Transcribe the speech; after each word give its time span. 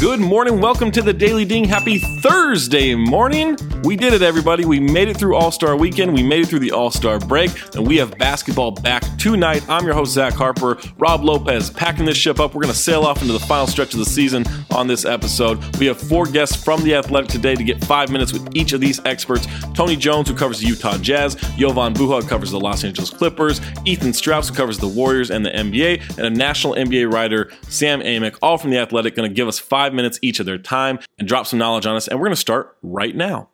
Good 0.00 0.09
morning. 0.20 0.60
Welcome 0.60 0.90
to 0.92 1.02
the 1.02 1.12
Daily 1.12 1.44
Ding. 1.44 1.64
Happy 1.64 1.98
Thursday 2.20 2.94
morning. 2.94 3.56
We 3.82 3.96
did 3.96 4.12
it, 4.12 4.22
everybody. 4.22 4.64
We 4.64 4.78
made 4.78 5.08
it 5.08 5.16
through 5.16 5.34
All 5.36 5.50
Star 5.50 5.76
weekend. 5.76 6.14
We 6.14 6.22
made 6.22 6.42
it 6.42 6.48
through 6.48 6.58
the 6.58 6.72
All 6.72 6.90
Star 6.90 7.18
break, 7.18 7.50
and 7.74 7.86
we 7.86 7.96
have 7.96 8.16
basketball 8.18 8.72
back 8.72 9.02
tonight. 9.18 9.64
I'm 9.68 9.84
your 9.84 9.94
host, 9.94 10.12
Zach 10.12 10.34
Harper. 10.34 10.78
Rob 10.98 11.24
Lopez 11.24 11.70
packing 11.70 12.04
this 12.04 12.16
ship 12.16 12.40
up. 12.40 12.54
We're 12.54 12.62
going 12.62 12.72
to 12.72 12.78
sail 12.78 13.02
off 13.02 13.22
into 13.22 13.32
the 13.32 13.40
final 13.40 13.66
stretch 13.66 13.94
of 13.94 14.00
the 14.00 14.04
season 14.04 14.44
on 14.70 14.86
this 14.86 15.04
episode. 15.04 15.64
We 15.76 15.86
have 15.86 15.98
four 15.98 16.26
guests 16.26 16.56
from 16.56 16.82
The 16.82 16.94
Athletic 16.94 17.30
today 17.30 17.54
to 17.54 17.64
get 17.64 17.82
five 17.84 18.10
minutes 18.10 18.32
with 18.32 18.54
each 18.54 18.72
of 18.72 18.80
these 18.80 19.00
experts 19.06 19.46
Tony 19.74 19.96
Jones, 19.96 20.28
who 20.28 20.34
covers 20.34 20.60
the 20.60 20.66
Utah 20.66 20.98
Jazz, 20.98 21.36
Jovan 21.56 21.94
Buha, 21.94 22.22
who 22.22 22.28
covers 22.28 22.50
the 22.50 22.60
Los 22.60 22.84
Angeles 22.84 23.10
Clippers, 23.10 23.60
Ethan 23.84 24.12
Strauss, 24.12 24.48
who 24.48 24.54
covers 24.54 24.78
the 24.78 24.88
Warriors 24.88 25.30
and 25.30 25.46
the 25.46 25.50
NBA, 25.50 26.18
and 26.18 26.26
a 26.26 26.30
national 26.30 26.74
NBA 26.74 27.12
writer, 27.12 27.50
Sam 27.68 28.00
Amick, 28.00 28.36
all 28.42 28.58
from 28.58 28.70
The 28.70 28.78
Athletic, 28.78 29.14
going 29.14 29.28
to 29.28 29.34
give 29.34 29.48
us 29.48 29.58
five 29.58 29.94
minutes 29.94 30.09
each 30.22 30.40
of 30.40 30.46
their 30.46 30.58
time 30.58 30.98
and 31.18 31.28
drop 31.28 31.46
some 31.46 31.58
knowledge 31.58 31.86
on 31.86 31.96
us. 31.96 32.08
And 32.08 32.18
we're 32.18 32.26
going 32.26 32.34
to 32.34 32.40
start 32.40 32.76
right 32.82 33.14
now. 33.14 33.48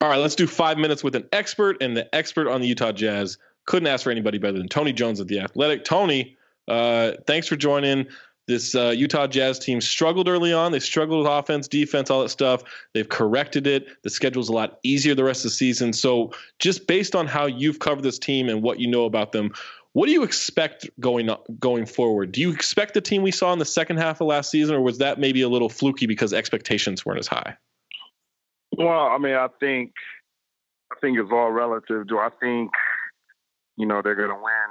All 0.00 0.08
right, 0.08 0.18
let's 0.18 0.34
do 0.34 0.48
five 0.48 0.78
minutes 0.78 1.04
with 1.04 1.14
an 1.14 1.28
expert, 1.30 1.80
and 1.80 1.96
the 1.96 2.12
expert 2.12 2.48
on 2.48 2.60
the 2.60 2.66
Utah 2.66 2.90
Jazz 2.90 3.38
couldn't 3.66 3.86
ask 3.86 4.02
for 4.02 4.10
anybody 4.10 4.38
better 4.38 4.58
than 4.58 4.68
Tony 4.68 4.92
Jones 4.92 5.20
of 5.20 5.28
the 5.28 5.38
Athletic. 5.38 5.84
Tony, 5.84 6.36
uh, 6.66 7.12
thanks 7.26 7.46
for 7.46 7.54
joining. 7.54 8.06
This 8.48 8.74
uh, 8.74 8.88
Utah 8.88 9.28
Jazz 9.28 9.60
team 9.60 9.80
struggled 9.80 10.28
early 10.28 10.52
on. 10.52 10.72
They 10.72 10.80
struggled 10.80 11.20
with 11.20 11.32
offense, 11.32 11.68
defense, 11.68 12.10
all 12.10 12.22
that 12.22 12.30
stuff. 12.30 12.64
They've 12.92 13.08
corrected 13.08 13.68
it. 13.68 13.86
The 14.02 14.10
schedule's 14.10 14.48
a 14.48 14.52
lot 14.52 14.80
easier 14.82 15.14
the 15.14 15.22
rest 15.22 15.44
of 15.44 15.52
the 15.52 15.56
season. 15.56 15.92
So, 15.92 16.32
just 16.58 16.88
based 16.88 17.14
on 17.14 17.28
how 17.28 17.46
you've 17.46 17.78
covered 17.78 18.02
this 18.02 18.18
team 18.18 18.48
and 18.48 18.60
what 18.60 18.80
you 18.80 18.88
know 18.88 19.04
about 19.04 19.30
them, 19.30 19.52
what 19.92 20.06
do 20.06 20.12
you 20.12 20.22
expect 20.22 20.88
going 20.98 21.28
going 21.58 21.86
forward? 21.86 22.32
Do 22.32 22.40
you 22.40 22.50
expect 22.52 22.94
the 22.94 23.00
team 23.00 23.22
we 23.22 23.30
saw 23.30 23.52
in 23.52 23.58
the 23.58 23.64
second 23.64 23.98
half 23.98 24.20
of 24.20 24.26
last 24.26 24.50
season, 24.50 24.74
or 24.74 24.80
was 24.80 24.98
that 24.98 25.18
maybe 25.18 25.42
a 25.42 25.48
little 25.48 25.68
fluky 25.68 26.06
because 26.06 26.32
expectations 26.32 27.04
weren't 27.04 27.18
as 27.18 27.26
high? 27.26 27.56
Well, 28.76 28.88
I 28.88 29.18
mean, 29.18 29.34
I 29.34 29.48
think 29.60 29.92
I 30.90 30.96
think 31.00 31.18
it's 31.18 31.30
all 31.30 31.50
relative. 31.52 32.08
Do 32.08 32.18
I 32.18 32.30
think 32.40 32.72
you 33.76 33.84
know 33.84 34.00
they're 34.00 34.16
going 34.16 34.32
to 34.32 34.40
win 34.40 34.70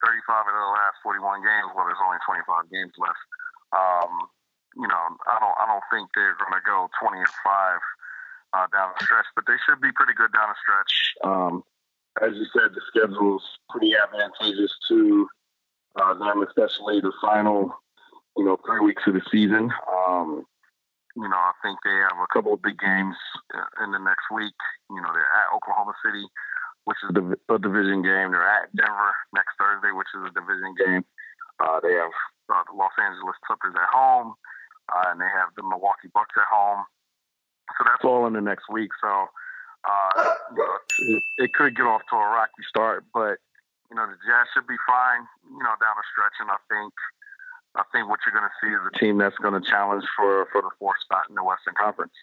35 0.00 0.48
of 0.48 0.54
the 0.56 0.72
last 0.72 0.96
41 1.02 1.44
games? 1.44 1.68
Well, 1.76 1.84
there's 1.84 2.00
only 2.00 2.20
25 2.24 2.72
games 2.72 2.92
left. 2.96 3.20
Um, 3.76 4.32
you 4.80 4.88
know, 4.88 5.02
I 5.28 5.36
don't 5.44 5.56
I 5.60 5.64
don't 5.68 5.84
think 5.92 6.08
they're 6.16 6.40
going 6.40 6.56
to 6.56 6.64
go 6.64 6.88
20 7.04 7.20
and 7.20 7.36
five 7.44 7.80
uh, 8.56 8.66
down 8.72 8.96
the 8.96 9.04
stretch, 9.04 9.28
but 9.36 9.44
they 9.44 9.60
should 9.68 9.84
be 9.84 9.92
pretty 9.92 10.16
good 10.16 10.32
down 10.32 10.48
the 10.48 10.56
stretch. 10.56 10.92
Um, 11.20 11.64
as 12.22 12.30
you 12.34 12.46
said, 12.52 12.70
the 12.74 12.80
schedule's 12.88 13.42
pretty 13.70 13.92
advantageous 13.94 14.72
to 14.88 15.26
uh, 16.00 16.14
them, 16.14 16.44
especially 16.46 17.00
the 17.00 17.12
final, 17.20 17.74
you 18.36 18.44
know, 18.44 18.58
three 18.64 18.80
weeks 18.80 19.02
of 19.06 19.14
the 19.14 19.22
season. 19.30 19.70
Um, 19.90 20.44
you 21.16 21.28
know, 21.28 21.38
I 21.38 21.52
think 21.62 21.78
they 21.84 21.94
have 21.94 22.18
a 22.18 22.32
couple 22.32 22.54
of 22.54 22.62
big 22.62 22.78
games 22.78 23.16
uh, 23.54 23.84
in 23.84 23.92
the 23.92 23.98
next 23.98 24.26
week. 24.34 24.54
You 24.90 25.00
know, 25.02 25.10
they're 25.14 25.34
at 25.38 25.54
Oklahoma 25.54 25.94
City, 26.04 26.26
which 26.84 26.98
is 27.02 27.10
a 27.14 27.58
division 27.58 28.02
game. 28.02 28.34
They're 28.34 28.46
at 28.46 28.74
Denver 28.74 29.14
next 29.34 29.54
Thursday, 29.58 29.94
which 29.94 30.10
is 30.14 30.26
a 30.26 30.34
division 30.34 30.74
game. 30.74 31.04
Uh, 31.62 31.78
they 31.78 31.94
have 31.94 32.10
uh, 32.50 32.62
the 32.66 32.74
Los 32.74 32.94
Angeles 32.98 33.38
Clippers 33.46 33.74
at 33.78 33.90
home, 33.94 34.34
uh, 34.90 35.14
and 35.14 35.20
they 35.20 35.30
have 35.30 35.54
the 35.56 35.62
Milwaukee 35.62 36.10
Bucks 36.12 36.34
at 36.34 36.50
home. 36.50 36.82
So 37.78 37.86
that's 37.86 38.04
all 38.04 38.26
in 38.26 38.34
the 38.34 38.42
next 38.42 38.66
week. 38.70 38.90
So 39.00 39.30
uh, 39.84 40.34
it, 40.98 41.22
it 41.38 41.54
could 41.54 41.76
get 41.76 41.84
off 41.84 42.02
to 42.10 42.16
a 42.16 42.18
rocky 42.18 42.64
start, 42.68 43.04
but 43.12 43.38
you 43.90 43.96
know 43.96 44.06
the 44.06 44.16
Jazz 44.26 44.48
should 44.54 44.66
be 44.66 44.80
fine. 44.86 45.26
You 45.44 45.62
know 45.62 45.74
down 45.80 45.94
the 45.96 46.06
stretch, 46.12 46.36
and 46.40 46.50
I 46.50 46.58
think 46.68 46.92
I 47.76 47.82
think 47.92 48.08
what 48.08 48.20
you're 48.24 48.34
going 48.34 48.48
to 48.48 48.56
see 48.62 48.72
is 48.72 48.80
a 48.94 48.98
team 48.98 49.18
that's 49.18 49.36
going 49.38 49.60
to 49.60 49.68
challenge 49.68 50.04
for 50.16 50.46
for 50.52 50.62
the 50.62 50.70
fourth 50.78 51.00
spot 51.02 51.24
in 51.28 51.34
the 51.34 51.44
Western 51.44 51.74
Conference. 51.78 52.14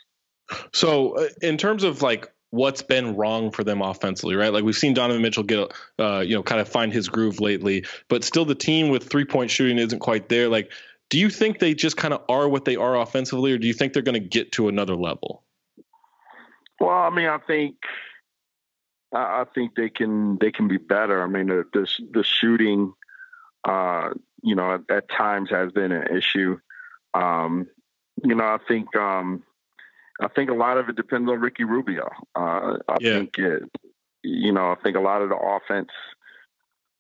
So, 0.73 1.17
uh, 1.17 1.27
in 1.42 1.58
terms 1.58 1.83
of 1.83 2.02
like 2.02 2.32
what's 2.52 2.82
been 2.82 3.16
wrong 3.16 3.52
for 3.52 3.64
them 3.64 3.82
offensively, 3.82 4.36
right? 4.36 4.52
Like 4.52 4.64
we've 4.64 4.76
seen 4.76 4.93
Donovan 4.93 5.22
Mitchell 5.22 5.43
get, 5.43 5.72
uh, 5.99 6.20
you 6.20 6.36
know, 6.36 6.43
kind 6.43 6.60
of 6.60 6.67
find 6.67 6.92
his 6.92 7.08
groove 7.08 7.39
lately, 7.39 7.86
but 8.10 8.23
still 8.23 8.45
the 8.45 8.55
team 8.55 8.89
with 8.89 9.10
three 9.10 9.26
point 9.26 9.49
shooting 9.49 9.78
isn't 9.78 9.99
quite 9.99 10.30
there. 10.30 10.49
Like, 10.49 10.72
do 11.10 11.17
you 11.17 11.30
think 11.30 11.60
they 11.60 11.73
just 11.73 11.98
kind 11.98 12.14
of 12.14 12.22
are 12.30 12.48
what 12.48 12.66
they 12.66 12.76
are 12.76 12.99
offensively, 12.99 13.52
or 13.54 13.58
do 13.58 13.67
you 13.67 13.73
think 13.73 13.93
they're 13.93 14.02
going 14.02 14.22
to 14.22 14.28
get 14.28 14.52
to 14.54 14.67
another 14.67 14.95
level? 14.95 15.43
Well, 16.81 16.97
I 16.97 17.11
mean, 17.11 17.27
I 17.27 17.37
think 17.37 17.75
I 19.14 19.45
think 19.53 19.75
they 19.75 19.89
can 19.89 20.39
they 20.39 20.52
can 20.52 20.67
be 20.67 20.77
better. 20.77 21.21
I 21.21 21.27
mean, 21.27 21.45
the 21.45 21.64
the, 21.71 21.87
the 22.11 22.23
shooting, 22.23 22.93
uh, 23.64 24.09
you 24.42 24.55
know, 24.55 24.73
at, 24.73 24.81
at, 24.89 25.08
times 25.08 25.52
has 25.52 25.71
been 25.71 25.92
an 25.92 26.17
issue. 26.17 26.59
Um, 27.14 27.67
you 28.23 28.33
know, 28.33 28.45
I 28.45 28.58
think 28.67 28.95
um, 28.95 29.43
I 30.19 30.27
think 30.27 30.49
a 30.49 30.55
lot 30.55 30.80
of 30.80 30.89
it 30.89 30.95
depends 30.95 31.30
on 31.30 31.39
Ricky 31.39 31.65
Rubio. 31.65 32.09
Uh, 32.36 32.77
I 32.89 32.98
yeah. 32.99 33.19
think 33.19 33.37
it, 33.37 33.63
you 34.23 34.52
know, 34.52 34.71
I 34.71 34.75
think 34.81 34.98
a 34.98 35.02
lot 35.02 35.21
of 35.21 35.30
the 35.30 35.37
offense 35.37 35.92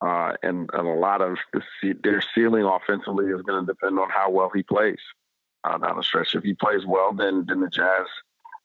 uh, 0.05 0.33
and, 0.43 0.69
and 0.73 0.87
a 0.87 0.93
lot 0.93 1.23
of 1.23 1.37
the, 1.53 1.93
their 2.03 2.23
ceiling 2.35 2.65
offensively 2.65 3.25
is 3.25 3.41
going 3.41 3.65
to 3.65 3.71
depend 3.71 3.97
on 3.97 4.11
how 4.11 4.29
well 4.29 4.51
he 4.53 4.61
plays 4.61 4.99
uh, 5.63 5.79
down 5.79 5.97
the 5.97 6.03
stretch. 6.03 6.35
If 6.35 6.43
he 6.43 6.53
plays 6.53 6.85
well, 6.85 7.13
then 7.13 7.45
then 7.47 7.61
the 7.61 7.69
Jazz 7.69 8.05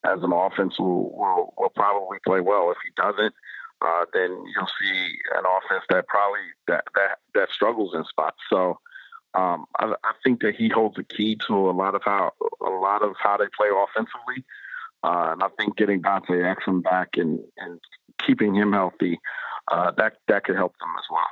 as 0.07 0.23
an 0.23 0.33
offense 0.33 0.79
will, 0.79 1.11
will, 1.17 1.55
will 1.59 1.73
probably 1.75 2.19
play 2.27 2.41
well. 2.41 2.71
If 2.71 2.79
he 2.85 2.91
doesn't, 2.97 3.35
uh, 3.83 4.05
then 4.13 4.31
you'll 4.31 4.73
see 4.81 5.09
an 5.35 5.45
offense 5.45 5.85
that 5.91 6.07
probably 6.07 6.41
that 6.69 6.85
that 6.95 7.19
that 7.35 7.49
struggles 7.51 7.95
in 7.95 8.05
spots. 8.05 8.39
So 8.51 8.79
um, 9.35 9.67
I, 9.79 9.95
I, 10.03 10.13
think 10.25 10.41
that 10.41 10.55
he 10.55 10.69
holds 10.69 10.97
the 10.97 11.05
key 11.05 11.37
to 11.47 11.55
a 11.55 11.73
lot 11.73 11.95
of 11.95 12.03
how 12.05 12.33
a 12.65 12.71
lot 12.71 13.03
of 13.03 13.15
how 13.23 13.37
they 13.37 13.45
play 13.57 13.69
offensively, 13.69 14.45
uh, 15.03 15.33
and 15.33 15.43
I 15.43 15.49
think 15.59 15.77
getting 15.77 16.01
Dante 16.01 16.33
Exum 16.35 16.83
back 16.83 17.11
and 17.17 17.41
and 17.59 17.81
keeping 18.27 18.55
him 18.55 18.73
healthy 18.73 19.19
uh, 19.71 19.93
that 19.97 20.15
that 20.29 20.45
could 20.45 20.57
help 20.57 20.73
them 20.81 20.91
as 20.99 21.05
well. 21.11 21.27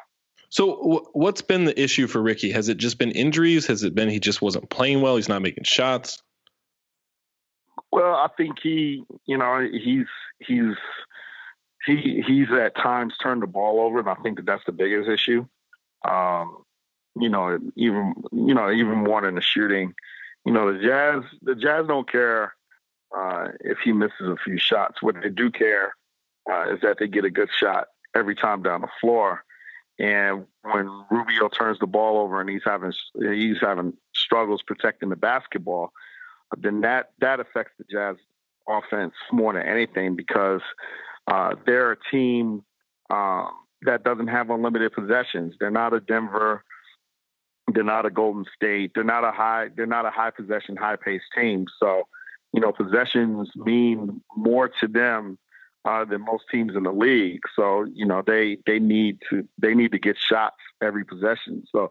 So, 0.51 0.77
w- 0.77 1.05
what's 1.15 1.43
been 1.43 1.65
the 1.65 1.81
issue 1.81 2.07
for 2.07 2.21
Ricky? 2.21 2.51
Has 2.51 2.69
it 2.69 2.77
just 2.77 2.99
been 2.99 3.11
injuries? 3.11 3.67
Has 3.67 3.83
it 3.83 3.95
been 3.95 4.09
he 4.09 4.21
just 4.21 4.43
wasn't 4.43 4.71
playing 4.71 5.01
well? 5.01 5.17
He's 5.17 5.29
not 5.29 5.43
making 5.43 5.65
shots. 5.65 6.23
Well, 7.95 8.17
I 8.17 8.27
think 8.37 8.59
he, 8.61 9.05
you 9.25 9.39
know, 9.39 9.61
he's 9.73 10.09
he's 10.41 10.75
he 11.87 12.25
he's 12.27 12.51
at 12.51 12.75
times 12.75 13.17
turned 13.19 13.41
the 13.41 13.47
ball 13.47 13.79
over, 13.79 14.01
and 14.01 14.09
I 14.09 14.17
think 14.17 14.39
that 14.39 14.47
that's 14.47 14.65
the 14.67 14.73
biggest 14.73 15.09
issue. 15.09 15.47
Um, 16.05 16.65
you 17.15 17.29
know, 17.29 17.57
even 17.77 18.15
you 18.33 18.53
know, 18.53 18.69
even 18.73 19.05
more 19.05 19.21
than 19.21 19.37
the 19.37 19.41
shooting. 19.41 19.95
You 20.45 20.53
know, 20.53 20.73
the 20.73 20.81
Jazz 20.81 21.23
the 21.41 21.55
Jazz 21.55 21.87
don't 21.87 22.11
care 22.11 22.57
uh, 23.17 23.51
if 23.61 23.79
he 23.79 23.93
misses 23.93 24.27
a 24.27 24.37
few 24.45 24.59
shots. 24.59 25.01
What 25.01 25.15
they 25.23 25.29
do 25.29 25.53
care 25.53 25.95
uh, 26.51 26.75
is 26.75 26.81
that 26.81 26.97
they 26.99 27.07
get 27.07 27.25
a 27.25 27.31
good 27.31 27.51
shot 27.57 27.87
every 28.13 28.35
time 28.35 28.65
down 28.65 28.81
the 28.81 28.89
floor. 29.01 29.45
And 30.01 30.47
when 30.63 31.05
Rubio 31.13 31.49
turns 31.49 31.79
the 31.79 31.87
ball 31.87 32.19
over 32.19 32.41
and 32.41 32.51
he's 32.51 32.65
having 32.65 32.93
he's 33.21 33.61
having 33.61 33.93
struggles 34.17 34.63
protecting 34.63 35.11
the 35.11 35.17
basketball, 35.17 35.93
then 36.59 36.83
that 36.83 37.11
that 37.21 37.41
affects 37.41 37.73
the 37.79 37.85
Jazz 37.91 38.17
offense 38.69 39.15
more 39.33 39.53
than 39.53 39.63
anything 39.63 40.17
because 40.17 40.63
uh, 41.27 41.55
they're 41.67 41.93
a 41.93 41.97
team 42.11 42.65
um, 43.11 43.51
that 43.83 44.05
doesn't 44.05 44.29
have 44.29 44.51
unlimited 44.51 44.93
possessions. 44.93 45.55
They're 45.59 45.71
not 45.71 45.93
a 45.93 46.01
Denver. 46.01 46.65
They're 47.73 47.85
not 47.85 48.07
a 48.07 48.11
Golden 48.11 48.45
State. 48.55 48.93
They're 48.95 49.05
not 49.05 49.25
a 49.25 49.33
high. 49.33 49.69
They're 49.75 49.87
not 49.87 50.07
a 50.07 50.11
high 50.11 50.31
possession, 50.31 50.77
high 50.77 50.97
paced 50.97 51.25
team. 51.37 51.67
So, 51.81 52.05
you 52.53 52.61
know, 52.61 52.73
possessions 52.73 53.51
mean 53.57 54.21
more 54.37 54.69
to 54.81 54.89
them 54.89 55.39
uh, 55.85 56.05
than 56.05 56.25
most 56.25 56.45
teams 56.51 56.77
in 56.77 56.83
the 56.83 56.93
league. 56.93 57.41
So, 57.57 57.87
you 57.93 58.07
know, 58.07 58.23
they 58.27 58.59
they 58.67 58.79
need 58.79 59.19
to 59.31 59.49
they 59.61 59.75
need 59.75 59.93
to 59.93 59.99
get 59.99 60.17
shots 60.19 60.57
every 60.83 61.05
possession. 61.05 61.65
So, 61.71 61.91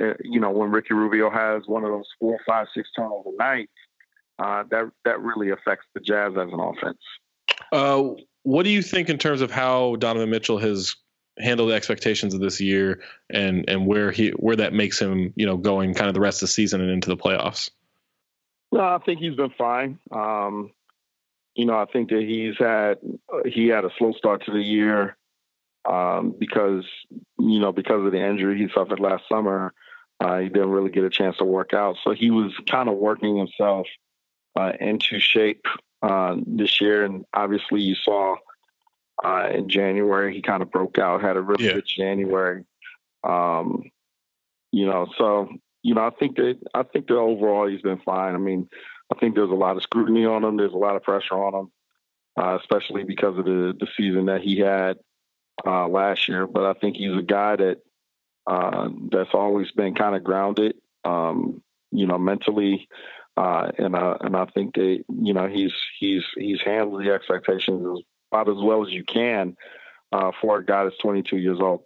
uh, 0.00 0.14
you 0.22 0.40
know, 0.40 0.50
when 0.50 0.70
Ricky 0.70 0.94
Rubio 0.94 1.30
has 1.30 1.62
one 1.66 1.84
of 1.84 1.90
those 1.90 2.08
four, 2.20 2.38
five, 2.46 2.68
six 2.74 2.88
turnover 2.96 3.30
nights, 3.38 3.72
uh, 4.38 4.64
that 4.70 4.90
that 5.04 5.20
really 5.20 5.50
affects 5.50 5.86
the 5.94 6.00
Jazz 6.00 6.32
as 6.32 6.52
an 6.52 6.60
offense. 6.60 6.98
Uh, 7.72 8.14
what 8.42 8.62
do 8.62 8.70
you 8.70 8.82
think 8.82 9.08
in 9.08 9.18
terms 9.18 9.40
of 9.40 9.50
how 9.50 9.96
Donovan 9.96 10.30
Mitchell 10.30 10.58
has 10.58 10.94
handled 11.38 11.70
the 11.70 11.74
expectations 11.74 12.34
of 12.34 12.40
this 12.40 12.60
year 12.60 13.00
and 13.30 13.64
and 13.68 13.86
where 13.86 14.10
he 14.10 14.30
where 14.30 14.56
that 14.56 14.72
makes 14.72 15.00
him 15.00 15.32
you 15.36 15.46
know 15.46 15.56
going 15.56 15.94
kind 15.94 16.08
of 16.08 16.14
the 16.14 16.20
rest 16.20 16.42
of 16.42 16.48
the 16.48 16.52
season 16.52 16.80
and 16.80 16.90
into 16.90 17.08
the 17.08 17.16
playoffs? 17.16 17.70
No, 18.72 18.80
I 18.80 18.98
think 19.04 19.20
he's 19.20 19.34
been 19.34 19.52
fine. 19.56 19.98
Um, 20.10 20.72
you 21.54 21.64
know, 21.64 21.78
I 21.78 21.86
think 21.86 22.10
that 22.10 22.22
he's 22.22 22.56
had 22.58 22.98
he 23.46 23.68
had 23.68 23.84
a 23.84 23.90
slow 23.98 24.12
start 24.12 24.44
to 24.44 24.52
the 24.52 24.62
year 24.62 25.16
um, 25.88 26.34
because 26.38 26.84
you 27.38 27.60
know 27.60 27.72
because 27.72 28.04
of 28.04 28.12
the 28.12 28.24
injury 28.24 28.58
he 28.58 28.68
suffered 28.74 29.00
last 29.00 29.24
summer. 29.28 29.72
Uh, 30.20 30.38
he 30.38 30.48
didn't 30.48 30.70
really 30.70 30.90
get 30.90 31.04
a 31.04 31.10
chance 31.10 31.36
to 31.36 31.44
work 31.44 31.72
out, 31.72 31.96
so 32.02 32.12
he 32.12 32.30
was 32.32 32.52
kind 32.68 32.88
of 32.88 32.96
working 32.96 33.36
himself 33.36 33.86
uh, 34.58 34.72
into 34.80 35.20
shape 35.20 35.66
uh, 36.02 36.36
this 36.46 36.80
year. 36.80 37.04
And 37.04 37.24
obviously, 37.32 37.80
you 37.80 37.94
saw 37.94 38.36
uh, 39.24 39.48
in 39.54 39.68
January 39.68 40.34
he 40.34 40.42
kind 40.42 40.62
of 40.62 40.70
broke 40.70 40.98
out, 40.98 41.22
had 41.22 41.36
a 41.36 41.40
really 41.40 41.66
yeah. 41.66 41.74
good 41.74 41.86
January. 41.86 42.64
Um, 43.22 43.90
you 44.72 44.86
know, 44.86 45.06
so 45.16 45.48
you 45.82 45.94
know, 45.94 46.04
I 46.04 46.10
think 46.10 46.36
that 46.36 46.58
I 46.74 46.82
think 46.82 47.06
that 47.06 47.16
overall 47.16 47.68
he's 47.68 47.82
been 47.82 48.00
fine. 48.00 48.34
I 48.34 48.38
mean, 48.38 48.68
I 49.12 49.18
think 49.18 49.34
there's 49.34 49.50
a 49.50 49.54
lot 49.54 49.76
of 49.76 49.82
scrutiny 49.82 50.26
on 50.26 50.44
him. 50.44 50.56
There's 50.56 50.72
a 50.72 50.76
lot 50.76 50.96
of 50.96 51.02
pressure 51.02 51.34
on 51.34 51.54
him, 51.54 51.72
uh, 52.36 52.58
especially 52.60 53.04
because 53.04 53.38
of 53.38 53.44
the 53.44 53.76
the 53.78 53.86
season 53.96 54.26
that 54.26 54.42
he 54.42 54.58
had 54.58 54.98
uh, 55.64 55.86
last 55.88 56.28
year. 56.28 56.46
But 56.46 56.64
I 56.64 56.78
think 56.78 56.96
he's 56.96 57.16
a 57.16 57.22
guy 57.22 57.56
that 57.56 57.78
uh, 58.46 58.88
that's 59.10 59.34
always 59.34 59.70
been 59.70 59.94
kind 59.94 60.16
of 60.16 60.24
grounded, 60.24 60.74
um, 61.04 61.62
you 61.92 62.06
know, 62.06 62.18
mentally. 62.18 62.88
Uh, 63.38 63.70
and 63.78 63.94
uh, 63.94 64.16
and 64.20 64.36
I 64.36 64.46
think 64.46 64.74
that 64.74 65.04
you 65.08 65.32
know 65.32 65.46
he's 65.46 65.72
he's 66.00 66.24
he's 66.36 66.58
handled 66.64 67.04
the 67.04 67.12
expectations 67.12 68.02
about 68.32 68.48
as 68.48 68.56
well 68.60 68.84
as 68.84 68.92
you 68.92 69.04
can 69.04 69.56
uh, 70.10 70.32
for 70.40 70.58
a 70.58 70.64
guy 70.64 70.82
that's 70.82 70.98
22 70.98 71.36
years 71.36 71.58
old. 71.60 71.82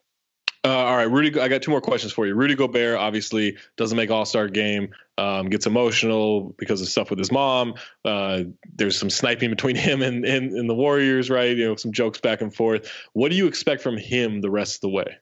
Uh, 0.64 0.68
all 0.68 0.96
right, 0.96 1.10
Rudy. 1.10 1.38
I 1.38 1.48
got 1.48 1.60
two 1.60 1.70
more 1.70 1.82
questions 1.82 2.10
for 2.10 2.26
you. 2.26 2.34
Rudy 2.34 2.54
Gobert 2.54 2.96
obviously 2.96 3.58
doesn't 3.76 3.96
make 3.96 4.10
All 4.10 4.24
Star 4.24 4.48
game. 4.48 4.94
Um, 5.18 5.50
gets 5.50 5.66
emotional 5.66 6.54
because 6.56 6.80
of 6.80 6.88
stuff 6.88 7.10
with 7.10 7.18
his 7.18 7.30
mom. 7.30 7.74
Uh, 8.02 8.44
there's 8.74 8.98
some 8.98 9.10
sniping 9.10 9.50
between 9.50 9.76
him 9.76 10.00
and, 10.00 10.24
and, 10.24 10.52
and 10.52 10.70
the 10.70 10.74
Warriors, 10.74 11.28
right? 11.28 11.54
You 11.54 11.66
know, 11.66 11.76
some 11.76 11.92
jokes 11.92 12.18
back 12.18 12.40
and 12.40 12.54
forth. 12.54 12.90
What 13.12 13.30
do 13.30 13.36
you 13.36 13.46
expect 13.46 13.82
from 13.82 13.98
him 13.98 14.40
the 14.40 14.50
rest 14.50 14.76
of 14.76 14.80
the 14.80 14.88
way? 14.88 15.18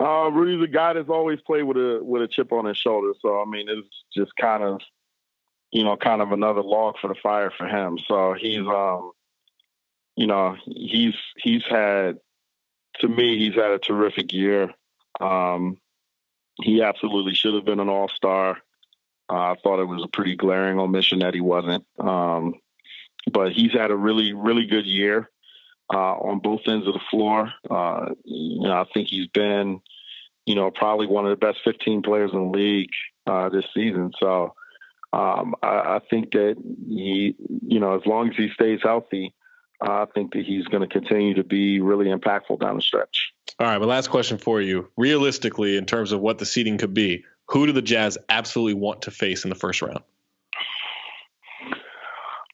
Uh, 0.00 0.30
Rudy's 0.30 0.62
a 0.62 0.70
guy 0.70 0.92
that's 0.92 1.08
always 1.08 1.40
played 1.46 1.62
with 1.62 1.76
a 1.76 2.00
with 2.02 2.22
a 2.22 2.28
chip 2.28 2.52
on 2.52 2.66
his 2.66 2.76
shoulder. 2.76 3.12
So 3.20 3.40
I 3.40 3.44
mean, 3.44 3.68
it's 3.68 3.88
just 4.14 4.32
kind 4.40 4.62
of, 4.62 4.80
you 5.70 5.84
know, 5.84 5.96
kind 5.96 6.20
of 6.20 6.32
another 6.32 6.62
log 6.62 6.96
for 7.00 7.08
the 7.08 7.14
fire 7.22 7.52
for 7.56 7.66
him. 7.66 7.98
So 8.08 8.34
he's, 8.38 8.66
um, 8.66 9.12
you 10.16 10.26
know, 10.26 10.56
he's 10.66 11.14
he's 11.36 11.62
had 11.68 12.18
to 13.00 13.08
me, 13.08 13.38
he's 13.38 13.54
had 13.54 13.70
a 13.70 13.78
terrific 13.78 14.32
year. 14.32 14.70
Um, 15.20 15.78
he 16.62 16.82
absolutely 16.82 17.34
should 17.34 17.54
have 17.54 17.64
been 17.64 17.80
an 17.80 17.88
all 17.88 18.08
star. 18.08 18.58
Uh, 19.30 19.52
I 19.52 19.56
thought 19.62 19.80
it 19.80 19.88
was 19.88 20.02
a 20.04 20.08
pretty 20.08 20.36
glaring 20.36 20.78
omission 20.78 21.20
that 21.20 21.34
he 21.34 21.40
wasn't. 21.40 21.84
Um, 21.98 22.54
but 23.32 23.52
he's 23.52 23.72
had 23.72 23.90
a 23.90 23.96
really, 23.96 24.32
really 24.34 24.66
good 24.66 24.86
year 24.86 25.30
uh, 25.92 25.96
on 25.96 26.40
both 26.40 26.60
ends 26.66 26.86
of 26.86 26.94
the 26.94 27.00
floor. 27.10 27.52
Uh, 27.70 28.10
you 28.24 28.60
know, 28.62 28.72
I 28.72 28.84
think 28.92 29.08
he's 29.08 29.28
been, 29.28 29.80
you 30.46 30.54
know, 30.54 30.70
probably 30.70 31.06
one 31.06 31.26
of 31.26 31.30
the 31.30 31.46
best 31.46 31.58
15 31.64 32.02
players 32.02 32.30
in 32.32 32.38
the 32.38 32.58
league 32.58 32.90
uh, 33.26 33.48
this 33.48 33.64
season. 33.74 34.12
So 34.18 34.54
um, 35.12 35.54
I, 35.62 35.96
I 35.96 36.00
think 36.10 36.32
that 36.32 36.56
he, 36.88 37.36
you 37.66 37.80
know, 37.80 37.96
as 37.96 38.06
long 38.06 38.30
as 38.30 38.36
he 38.36 38.48
stays 38.54 38.80
healthy, 38.82 39.34
I 39.80 40.06
think 40.14 40.32
that 40.32 40.44
he's 40.44 40.64
going 40.66 40.82
to 40.82 40.88
continue 40.88 41.34
to 41.34 41.44
be 41.44 41.80
really 41.80 42.06
impactful 42.06 42.60
down 42.60 42.76
the 42.76 42.82
stretch. 42.82 43.32
All 43.58 43.66
right, 43.66 43.78
my 43.78 43.86
last 43.86 44.08
question 44.08 44.38
for 44.38 44.60
you. 44.60 44.90
Realistically, 44.96 45.76
in 45.76 45.84
terms 45.84 46.12
of 46.12 46.20
what 46.20 46.38
the 46.38 46.46
seeding 46.46 46.78
could 46.78 46.94
be, 46.94 47.24
who 47.48 47.66
do 47.66 47.72
the 47.72 47.82
Jazz 47.82 48.16
absolutely 48.28 48.74
want 48.74 49.02
to 49.02 49.10
face 49.10 49.44
in 49.44 49.50
the 49.50 49.56
first 49.56 49.82
round? 49.82 50.00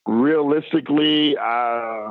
Realistically, 0.06 1.36
uh, 1.36 2.10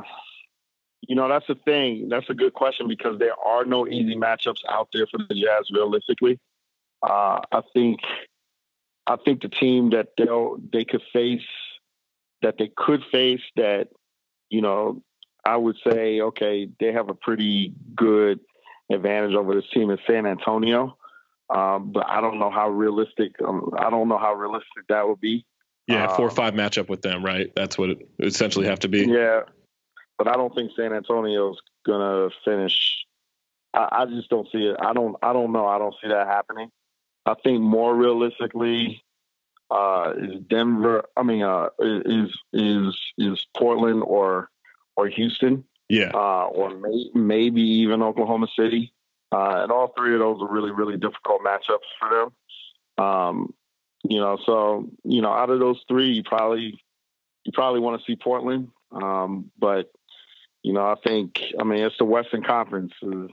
you 1.10 1.16
know, 1.16 1.28
that's 1.28 1.48
the 1.48 1.56
thing. 1.56 2.08
That's 2.08 2.30
a 2.30 2.34
good 2.34 2.54
question 2.54 2.86
because 2.86 3.18
there 3.18 3.34
are 3.44 3.64
no 3.64 3.88
easy 3.88 4.14
matchups 4.14 4.60
out 4.68 4.90
there 4.92 5.08
for 5.08 5.18
the 5.18 5.34
Jazz. 5.34 5.68
Realistically, 5.72 6.38
uh, 7.02 7.40
I 7.50 7.62
think, 7.74 7.98
I 9.08 9.16
think 9.16 9.42
the 9.42 9.48
team 9.48 9.90
that 9.90 10.10
they'll 10.16 10.58
they 10.72 10.84
could 10.84 11.02
face, 11.12 11.42
that 12.42 12.58
they 12.58 12.70
could 12.76 13.02
face, 13.10 13.40
that 13.56 13.88
you 14.50 14.60
know, 14.60 15.02
I 15.44 15.56
would 15.56 15.78
say, 15.84 16.20
okay, 16.20 16.68
they 16.78 16.92
have 16.92 17.08
a 17.08 17.14
pretty 17.14 17.74
good 17.96 18.38
advantage 18.88 19.34
over 19.34 19.56
this 19.56 19.68
team 19.74 19.90
in 19.90 19.98
San 20.06 20.26
Antonio. 20.26 20.96
Um, 21.52 21.90
but 21.90 22.08
I 22.08 22.20
don't 22.20 22.38
know 22.38 22.50
how 22.50 22.68
realistic. 22.68 23.32
Um, 23.44 23.72
I 23.76 23.90
don't 23.90 24.08
know 24.08 24.18
how 24.18 24.34
realistic 24.34 24.86
that 24.88 25.08
would 25.08 25.20
be. 25.20 25.44
Yeah, 25.88 26.14
four 26.14 26.26
or 26.26 26.30
um, 26.30 26.36
five 26.36 26.54
matchup 26.54 26.88
with 26.88 27.02
them, 27.02 27.24
right? 27.24 27.52
That's 27.56 27.76
what 27.76 27.90
it 27.90 28.08
essentially 28.20 28.66
have 28.66 28.78
to 28.80 28.88
be. 28.88 29.06
Yeah, 29.06 29.40
but 30.20 30.28
I 30.28 30.34
don't 30.34 30.54
think 30.54 30.72
San 30.76 30.92
Antonio's 30.92 31.56
gonna 31.86 32.28
finish. 32.44 33.06
I, 33.72 33.88
I 33.90 34.04
just 34.04 34.28
don't 34.28 34.46
see 34.52 34.66
it. 34.66 34.76
I 34.78 34.92
don't. 34.92 35.16
I 35.22 35.32
don't 35.32 35.50
know. 35.50 35.66
I 35.66 35.78
don't 35.78 35.94
see 36.02 36.08
that 36.08 36.26
happening. 36.26 36.70
I 37.24 37.32
think 37.42 37.62
more 37.62 37.96
realistically, 37.96 39.02
uh, 39.70 40.12
is 40.18 40.42
Denver. 40.46 41.04
I 41.16 41.22
mean, 41.22 41.42
uh, 41.42 41.70
is 41.78 42.38
is 42.52 43.00
is 43.16 43.46
Portland 43.56 44.02
or 44.04 44.50
or 44.94 45.08
Houston? 45.08 45.64
Yeah, 45.88 46.10
uh, 46.12 46.48
or 46.48 46.76
may, 46.76 47.10
maybe 47.14 47.62
even 47.62 48.02
Oklahoma 48.02 48.48
City. 48.54 48.92
Uh, 49.32 49.62
and 49.62 49.72
all 49.72 49.94
three 49.96 50.12
of 50.12 50.20
those 50.20 50.42
are 50.42 50.52
really 50.52 50.70
really 50.70 50.98
difficult 50.98 51.40
matchups 51.40 51.88
for 51.98 52.10
them. 52.98 53.06
Um, 53.06 53.54
you 54.04 54.20
know, 54.20 54.36
so 54.44 54.90
you 55.02 55.22
know, 55.22 55.32
out 55.32 55.48
of 55.48 55.60
those 55.60 55.82
three, 55.88 56.10
you 56.10 56.24
probably 56.24 56.78
you 57.44 57.52
probably 57.54 57.80
want 57.80 58.02
to 58.02 58.04
see 58.04 58.16
Portland. 58.16 58.68
Um, 58.92 59.50
but 59.58 59.90
you 60.62 60.72
know, 60.72 60.82
I 60.82 60.96
think 61.04 61.40
I 61.58 61.64
mean 61.64 61.82
it's 61.82 61.98
the 61.98 62.04
Western 62.04 62.42
Conference. 62.42 62.92
Uh, 63.02 63.28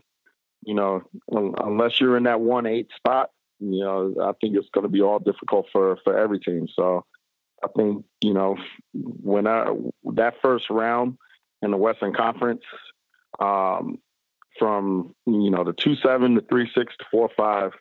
you 0.63 0.73
know, 0.73 1.01
unless 1.31 2.01
you're 2.01 2.17
in 2.17 2.23
that 2.23 2.41
one 2.41 2.65
eight 2.65 2.89
spot, 2.95 3.29
you 3.59 3.79
know, 3.79 4.15
I 4.21 4.31
think 4.39 4.55
it's 4.55 4.69
going 4.73 4.83
to 4.83 4.91
be 4.91 5.01
all 5.01 5.19
difficult 5.19 5.67
for 5.71 5.97
for 6.03 6.17
every 6.17 6.39
team. 6.39 6.67
So 6.75 7.05
I 7.63 7.67
think 7.75 8.05
you 8.21 8.33
know 8.33 8.57
when 8.93 9.47
I 9.47 9.67
that 10.13 10.35
first 10.41 10.69
round 10.69 11.17
in 11.61 11.71
the 11.71 11.77
Western 11.77 12.13
Conference, 12.13 12.63
um, 13.39 13.99
from 14.59 15.15
you 15.25 15.49
know 15.49 15.63
the 15.63 15.73
two 15.73 15.95
seven 16.03 16.35
to 16.35 16.41
three 16.41 16.69
six 16.75 16.95
to 16.97 17.05
four 17.11 17.29
five, 17.35 17.71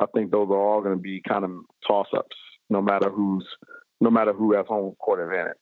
I 0.00 0.06
think 0.14 0.30
those 0.30 0.48
are 0.48 0.56
all 0.56 0.80
going 0.80 0.96
to 0.96 1.02
be 1.02 1.22
kind 1.26 1.44
of 1.44 1.50
toss 1.86 2.08
ups, 2.16 2.36
no 2.70 2.82
matter 2.82 3.10
who's 3.10 3.46
no 4.00 4.10
matter 4.10 4.32
who 4.32 4.54
has 4.54 4.66
home 4.66 4.94
court 4.96 5.20
advantage. 5.20 5.56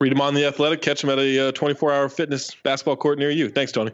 Read 0.00 0.12
them 0.12 0.20
on 0.20 0.32
the 0.32 0.46
Athletic. 0.46 0.80
Catch 0.80 1.02
them 1.02 1.10
at 1.10 1.18
a 1.18 1.48
uh, 1.48 1.52
24 1.52 1.92
hour 1.92 2.08
fitness 2.08 2.56
basketball 2.64 2.96
court 2.96 3.18
near 3.18 3.30
you. 3.30 3.50
Thanks, 3.50 3.70
Tony. 3.70 3.92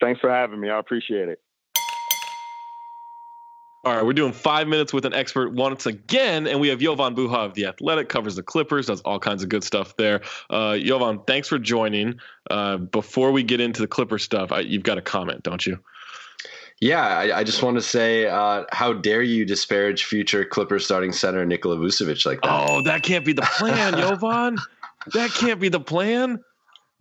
Thanks 0.00 0.20
for 0.20 0.30
having 0.30 0.60
me. 0.60 0.68
I 0.68 0.78
appreciate 0.78 1.28
it. 1.28 1.40
All 3.82 3.96
right, 3.96 4.04
we're 4.04 4.12
doing 4.12 4.34
five 4.34 4.68
minutes 4.68 4.92
with 4.92 5.06
an 5.06 5.14
expert 5.14 5.54
once 5.54 5.86
again, 5.86 6.46
and 6.46 6.60
we 6.60 6.68
have 6.68 6.80
Jovan 6.80 7.14
Buha 7.14 7.46
of 7.46 7.54
The 7.54 7.64
Athletic, 7.64 8.10
covers 8.10 8.36
the 8.36 8.42
Clippers, 8.42 8.88
does 8.88 9.00
all 9.02 9.18
kinds 9.18 9.42
of 9.42 9.48
good 9.48 9.64
stuff 9.64 9.96
there. 9.96 10.20
Uh, 10.50 10.76
Jovan, 10.76 11.20
thanks 11.26 11.48
for 11.48 11.58
joining. 11.58 12.20
Uh, 12.50 12.76
before 12.76 13.32
we 13.32 13.42
get 13.42 13.58
into 13.58 13.80
the 13.80 13.88
Clipper 13.88 14.18
stuff, 14.18 14.52
I, 14.52 14.60
you've 14.60 14.82
got 14.82 14.98
a 14.98 15.02
comment, 15.02 15.42
don't 15.44 15.66
you? 15.66 15.78
Yeah, 16.80 17.06
I, 17.06 17.40
I 17.40 17.44
just 17.44 17.62
want 17.62 17.76
to 17.76 17.82
say, 17.82 18.26
uh, 18.26 18.64
how 18.72 18.94
dare 18.94 19.20
you 19.20 19.44
disparage 19.44 20.04
future 20.04 20.46
Clippers 20.46 20.84
starting 20.84 21.12
center 21.12 21.44
Nikola 21.44 21.76
Vucevic 21.76 22.24
like 22.24 22.40
that? 22.40 22.50
Oh, 22.50 22.80
that 22.82 23.02
can't 23.02 23.24
be 23.24 23.34
the 23.34 23.42
plan, 23.42 23.92
Jovan. 23.98 24.58
That 25.12 25.30
can't 25.30 25.60
be 25.60 25.68
the 25.68 25.80
plan. 25.80 26.42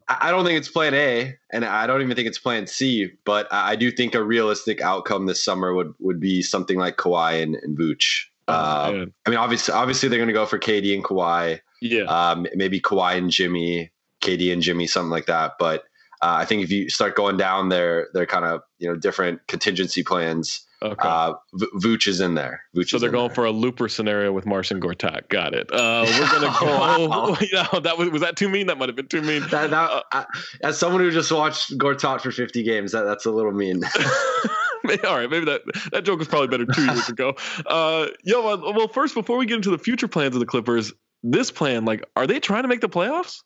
I 0.10 0.32
don't 0.32 0.44
think 0.44 0.58
it's 0.58 0.70
plan 0.70 0.94
A, 0.96 1.38
and 1.52 1.64
I 1.64 1.86
don't 1.88 2.02
even 2.02 2.16
think 2.16 2.28
it's 2.28 2.40
plan 2.40 2.68
C. 2.68 3.12
But 3.26 3.48
I 3.52 3.76
do 3.76 3.92
think 3.92 4.16
a 4.16 4.24
realistic 4.24 4.82
outcome 4.82 5.28
this 5.28 5.42
summer 5.42 5.74
would 5.74 5.94
would 6.00 6.20
be 6.20 6.42
something 6.42 6.78
like 6.78 6.98
Kawhi 6.98 7.42
and, 7.42 7.56
and 7.56 7.78
Vooch. 7.78 8.26
Oh, 8.48 8.54
uh, 8.54 9.06
I 9.26 9.30
mean, 9.30 9.38
obviously, 9.38 9.74
obviously 9.74 10.10
they're 10.10 10.18
going 10.18 10.28
to 10.28 10.34
go 10.34 10.48
for 10.48 10.58
KD 10.58 10.94
and 10.96 11.04
Kawhi. 11.04 11.60
Yeah. 11.82 12.04
Um, 12.04 12.48
maybe 12.56 12.82
Kawhi 12.82 13.18
and 13.18 13.30
Jimmy, 13.30 13.92
KD 14.22 14.52
and 14.52 14.62
Jimmy, 14.64 14.88
something 14.88 15.12
like 15.12 15.28
that. 15.28 15.54
But 15.60 15.84
uh, 16.22 16.36
I 16.40 16.46
think 16.46 16.64
if 16.64 16.72
you 16.72 16.90
start 16.90 17.16
going 17.16 17.38
down 17.38 17.70
their 17.70 18.08
their 18.14 18.26
kind 18.26 18.46
of 18.46 18.62
you 18.78 18.90
know 18.90 18.96
different 18.96 19.46
contingency 19.48 20.04
plans, 20.04 20.66
Okay. 20.82 20.96
Uh, 21.06 21.34
v- 21.56 21.68
Vooch 21.76 22.08
is 22.08 22.22
in 22.22 22.36
there. 22.36 22.62
Vooch 22.74 22.88
so 22.90 23.00
they're 23.00 23.10
going 23.10 23.28
there. 23.28 23.36
for 23.36 23.44
a 23.44 23.52
looper 23.52 23.90
scenario 23.90 24.32
with 24.32 24.46
Marcin 24.46 24.80
Gortat. 24.80 25.28
Got 25.28 25.54
it. 25.54 25.70
Uh, 25.74 26.06
we're 26.08 26.32
gonna 26.32 26.56
go. 26.60 27.08
wow. 27.10 27.38
you 27.42 27.52
know, 27.52 27.82
that 27.82 27.98
was 27.98 28.10
was 28.12 28.22
that 28.22 28.38
too 28.38 28.48
mean? 28.48 28.68
That 28.68 28.78
might 28.78 28.88
have 28.88 28.96
been 28.96 29.10
too 29.10 29.22
mean. 29.22 29.42
That, 29.50 29.72
that, 29.72 29.74
uh, 29.92 30.02
I, 30.14 30.26
as 30.64 30.78
someone 30.78 31.02
who 31.02 31.12
just 31.12 31.34
watched 31.34 31.78
Gortat 31.78 32.22
for 32.22 32.32
50 32.32 32.64
games, 32.64 32.94
that, 32.94 33.04
that's 33.04 33.26
a 33.26 33.32
little 33.32 33.52
mean. 33.52 33.82
All 35.04 35.18
right, 35.18 35.30
maybe 35.30 35.44
that 35.46 35.62
that 35.92 36.06
joke 36.06 36.20
was 36.20 36.30
probably 36.30 36.48
better 36.48 36.66
two 36.66 36.86
years 36.86 37.10
ago. 37.10 37.36
Uh, 37.66 38.08
yo, 38.24 38.42
well, 38.42 38.88
first 38.88 39.14
before 39.16 39.38
we 39.38 39.46
get 39.46 39.56
into 39.56 39.72
the 39.72 39.78
future 39.78 40.08
plans 40.08 40.34
of 40.34 40.40
the 40.40 40.46
Clippers, 40.46 40.94
this 41.24 41.52
plan, 41.52 41.84
like, 41.84 42.06
are 42.16 42.26
they 42.26 42.40
trying 42.40 42.62
to 42.64 42.70
make 42.70 42.80
the 42.80 42.88
playoffs? 42.88 43.40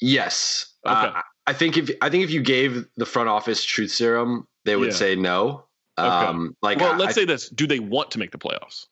Yes. 0.00 0.74
Okay. 0.86 1.18
Uh, 1.18 1.22
I 1.46 1.52
think 1.52 1.76
if 1.76 1.90
I 2.02 2.10
think 2.10 2.24
if 2.24 2.30
you 2.30 2.42
gave 2.42 2.86
the 2.96 3.06
front 3.06 3.28
office 3.28 3.64
truth 3.64 3.92
serum, 3.92 4.46
they 4.64 4.76
would 4.76 4.90
yeah. 4.90 4.96
say 4.96 5.16
no. 5.16 5.64
Okay. 5.98 6.08
Um, 6.08 6.56
like, 6.60 6.78
well, 6.78 6.96
let's 6.96 7.16
I, 7.16 7.20
say 7.20 7.24
this: 7.24 7.48
Do 7.48 7.66
they 7.66 7.78
want 7.78 8.10
to 8.12 8.18
make 8.18 8.32
the 8.32 8.38
playoffs? 8.38 8.86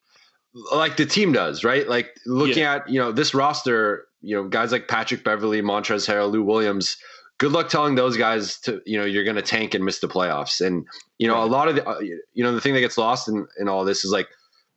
Like 0.73 0.97
the 0.97 1.05
team 1.05 1.33
does, 1.33 1.65
right? 1.65 1.89
Like 1.89 2.17
looking 2.27 2.63
yeah. 2.63 2.77
at 2.77 2.89
you 2.89 3.01
know 3.01 3.13
this 3.13 3.35
roster, 3.35 4.07
you 4.21 4.37
know 4.37 4.49
guys 4.49 4.73
like 4.73 4.89
Patrick 4.89 5.25
Beverley, 5.25 5.61
Montrezl 5.63 6.09
Harrell, 6.09 6.31
Lou 6.31 6.43
Williams. 6.43 6.97
Good 7.39 7.51
luck 7.51 7.69
telling 7.69 7.97
those 7.97 8.17
guys 8.17 8.59
to 8.61 8.81
you 8.87 8.97
know 8.97 9.05
you're 9.05 9.25
going 9.25 9.37
to 9.37 9.43
tank 9.43 9.75
and 9.75 9.85
miss 9.85 9.99
the 9.99 10.09
playoffs. 10.09 10.65
And 10.65 10.87
you 11.19 11.27
know 11.27 11.35
right. 11.35 11.43
a 11.43 11.47
lot 11.47 11.69
of 11.69 11.75
the 11.75 11.89
uh, 11.89 11.99
you 11.99 12.45
know 12.45 12.55
the 12.55 12.61
thing 12.61 12.75
that 12.75 12.81
gets 12.81 12.97
lost 12.97 13.29
in 13.29 13.47
in 13.59 13.69
all 13.69 13.85
this 13.85 14.05
is 14.05 14.13
like 14.13 14.29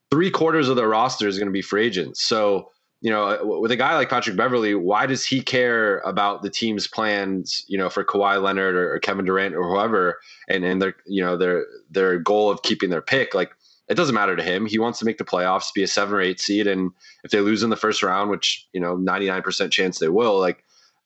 three 0.10 0.32
quarters 0.32 0.68
of 0.68 0.76
the 0.76 0.88
roster 0.88 1.28
is 1.28 1.38
going 1.38 1.48
to 1.48 1.54
be 1.54 1.62
free 1.62 1.86
agents. 1.86 2.24
So 2.24 2.72
you 3.02 3.12
know, 3.12 3.40
with 3.44 3.72
a 3.72 3.76
guy 3.76 3.96
like 3.96 4.10
Patrick 4.10 4.36
Beverley, 4.36 4.74
why 4.74 5.06
does 5.06 5.26
he 5.26 5.42
care 5.42 6.00
about 6.00 6.42
the 6.42 6.50
team's 6.50 6.88
plans, 6.88 7.64
you 7.68 7.78
know, 7.78 7.90
for 7.90 8.04
Kawhi 8.04 8.42
Leonard 8.42 8.76
or, 8.76 8.96
or 8.96 9.00
Kevin 9.00 9.26
Durant 9.26 9.56
or 9.56 9.70
whoever, 9.70 10.20
and 10.50 10.66
and 10.66 10.82
their 10.82 10.96
you 11.06 11.24
know 11.24 11.38
their 11.38 11.66
their 11.92 12.18
goal 12.18 12.50
of 12.50 12.64
keeping 12.64 12.90
their 12.90 13.02
pick? 13.02 13.36
Like 13.36 13.52
it 13.88 13.96
doesn't 13.96 14.16
matter 14.16 14.36
to 14.36 14.44
him. 14.44 14.66
He 14.66 14.80
wants 14.80 14.98
to 15.00 15.06
make 15.06 15.20
the 15.20 15.24
playoffs, 15.24 15.74
be 15.74 15.84
a 15.84 15.88
seven 15.88 16.16
or 16.16 16.22
eight 16.22 16.40
seed, 16.40 16.66
and 16.66 16.92
if 17.24 17.30
they 17.32 17.40
lose 17.40 17.62
in 17.62 17.70
the 17.70 17.76
first 17.76 18.02
round, 18.02 18.32
which 18.32 18.68
you 18.74 18.82
know 18.82 18.96
ninety 18.96 19.28
nine 19.28 19.44
percent 19.44 19.72
chance 19.72 20.00
they 20.00 20.10
will, 20.10 20.40
like 20.40 20.64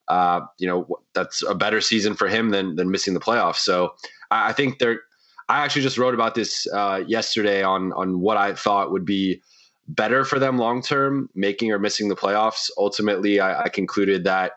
uh, 0.08 0.42
you 0.60 0.68
know 0.68 0.88
that's 1.14 1.44
a 1.44 1.56
better 1.56 1.82
season 1.82 2.14
for 2.14 2.30
him 2.30 2.52
than 2.52 2.78
than 2.78 2.90
missing 2.90 3.14
the 3.14 3.20
playoffs. 3.20 3.58
So 3.58 3.94
I, 4.30 4.50
I 4.50 4.54
think 4.54 4.80
they're. 4.80 5.02
I 5.50 5.66
actually 5.66 5.82
just 5.82 5.98
wrote 5.98 6.14
about 6.14 6.36
this 6.36 6.66
uh, 6.74 7.04
yesterday 7.06 7.64
on 7.64 7.92
on 7.94 8.22
what 8.22 8.38
I 8.38 8.56
thought 8.56 8.94
would 8.94 9.06
be 9.06 9.42
better 9.96 10.24
for 10.24 10.40
them 10.40 10.58
long 10.58 10.82
term, 10.82 11.30
making 11.36 11.72
or 11.72 11.80
missing 11.80 12.08
the 12.08 12.16
playoffs. 12.16 12.70
Ultimately, 12.78 13.40
I, 13.40 13.64
I, 13.64 13.70
concluded 13.70 14.24
that 14.24 14.54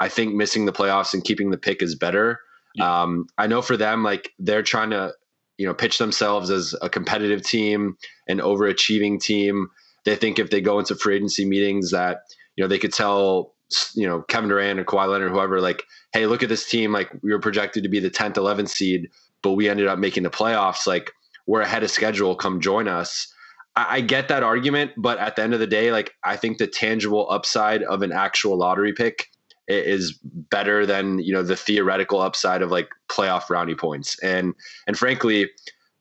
I 0.00 0.08
think 0.08 0.34
missing 0.34 0.66
the 0.66 0.72
playoffs 0.72 1.14
and 1.14 1.24
keeping 1.24 1.50
the 1.50 1.58
pick 1.58 1.82
is 1.82 1.94
better. 1.94 2.40
Yeah. 2.74 3.02
Um, 3.02 3.26
I 3.38 3.46
know 3.46 3.62
for 3.62 3.76
them, 3.76 4.02
like 4.02 4.32
they're 4.38 4.62
trying 4.62 4.90
to, 4.90 5.12
you 5.58 5.66
know, 5.66 5.74
pitch 5.74 5.98
themselves 5.98 6.50
as 6.50 6.74
a 6.82 6.88
competitive 6.88 7.42
team, 7.42 7.96
an 8.28 8.38
overachieving 8.38 9.20
team. 9.20 9.68
They 10.04 10.16
think 10.16 10.38
if 10.38 10.50
they 10.50 10.60
go 10.60 10.78
into 10.78 10.96
free 10.96 11.16
agency 11.16 11.44
meetings 11.44 11.92
that 11.92 12.22
you 12.56 12.64
know 12.64 12.68
they 12.68 12.78
could 12.78 12.92
tell 12.92 13.54
you 13.94 14.06
know 14.06 14.22
Kevin 14.22 14.48
Durant 14.48 14.80
or 14.80 14.84
Kawhi 14.84 15.08
Leonard, 15.08 15.30
whoever, 15.30 15.60
like, 15.60 15.84
hey, 16.12 16.26
look 16.26 16.42
at 16.42 16.48
this 16.48 16.68
team. 16.68 16.92
Like 16.92 17.12
we 17.22 17.30
were 17.30 17.38
projected 17.38 17.84
to 17.84 17.88
be 17.88 18.00
the 18.00 18.10
10th, 18.10 18.34
11th 18.34 18.70
seed, 18.70 19.08
but 19.42 19.52
we 19.52 19.68
ended 19.68 19.86
up 19.86 19.98
making 19.98 20.24
the 20.24 20.30
playoffs. 20.30 20.86
Like 20.86 21.12
we're 21.46 21.60
ahead 21.60 21.84
of 21.84 21.90
schedule. 21.90 22.34
Come 22.34 22.60
join 22.60 22.88
us. 22.88 23.32
I, 23.76 23.96
I 23.96 24.00
get 24.00 24.28
that 24.28 24.42
argument, 24.42 24.92
but 24.96 25.18
at 25.18 25.36
the 25.36 25.42
end 25.42 25.54
of 25.54 25.60
the 25.60 25.66
day, 25.66 25.92
like 25.92 26.14
I 26.24 26.36
think 26.36 26.58
the 26.58 26.66
tangible 26.66 27.30
upside 27.30 27.82
of 27.82 28.02
an 28.02 28.12
actual 28.12 28.56
lottery 28.56 28.92
pick 28.92 29.28
is 29.68 30.18
better 30.22 30.84
than 30.84 31.18
you 31.20 31.32
know 31.32 31.42
the 31.42 31.56
theoretical 31.56 32.20
upside 32.20 32.62
of 32.62 32.70
like 32.70 32.88
playoff 33.08 33.48
brownie 33.48 33.74
points. 33.74 34.18
And 34.22 34.54
and 34.86 34.98
frankly, 34.98 35.50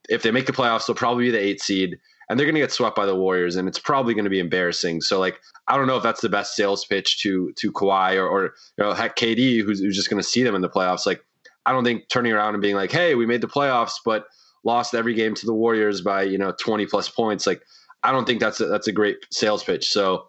if 0.10 0.24
they 0.24 0.32
make 0.32 0.46
the 0.46 0.54
playoffs, 0.54 0.88
they'll 0.88 0.96
probably 0.96 1.26
be 1.26 1.32
the 1.32 1.40
eight 1.40 1.62
seed, 1.62 1.98
and 2.30 2.40
they're 2.40 2.46
going 2.46 2.56
to 2.56 2.62
get 2.62 2.72
swept 2.72 2.96
by 2.96 3.06
the 3.06 3.16
Warriors, 3.16 3.56
and 3.56 3.68
it's 3.68 3.80
probably 3.80 4.14
going 4.14 4.26
to 4.26 4.30
be 4.30 4.40
embarrassing. 4.40 5.02
So 5.02 5.20
like 5.20 5.40
I 5.68 5.78
don't 5.78 5.88
know 5.88 5.98
if 5.98 6.04
that's 6.04 6.22
the 6.22 6.30
best 6.30 6.56
sales 6.56 6.86
pitch 6.86 7.22
to 7.22 7.54
to 7.58 7.72
Kawhi 7.72 8.16
or, 8.16 8.28
or 8.28 8.44
you 8.78 8.84
know 8.84 8.94
heck 8.94 9.16
KD 9.16 9.62
who's, 9.64 9.80
who's 9.80 9.96
just 9.96 10.10
going 10.10 10.22
to 10.22 10.28
see 10.28 10.44
them 10.44 10.56
in 10.56 10.62
the 10.62 10.70
playoffs. 10.70 11.06
Like 11.06 11.24
I 11.66 11.72
don't 11.72 11.84
think 11.84 12.10
turning 12.10 12.34
around 12.34 12.56
and 12.56 12.62
being 12.62 12.76
like, 12.76 12.92
hey, 12.92 13.16
we 13.16 13.26
made 13.26 13.42
the 13.42 13.48
playoffs, 13.48 13.94
but 14.04 14.26
lost 14.64 14.94
every 14.94 15.14
game 15.14 15.34
to 15.36 15.46
the 15.46 15.54
Warriors 15.54 16.02
by 16.02 16.24
you 16.24 16.38
know 16.38 16.54
20 16.60 16.86
plus 16.86 17.10
points. 17.10 17.48
Like 17.48 17.64
I 18.04 18.12
don't 18.12 18.26
think 18.26 18.40
that's 18.40 18.60
a, 18.60 18.66
that's 18.66 18.88
a 18.88 18.92
great 18.92 19.18
sales 19.32 19.64
pitch. 19.64 19.90
So 19.90 20.28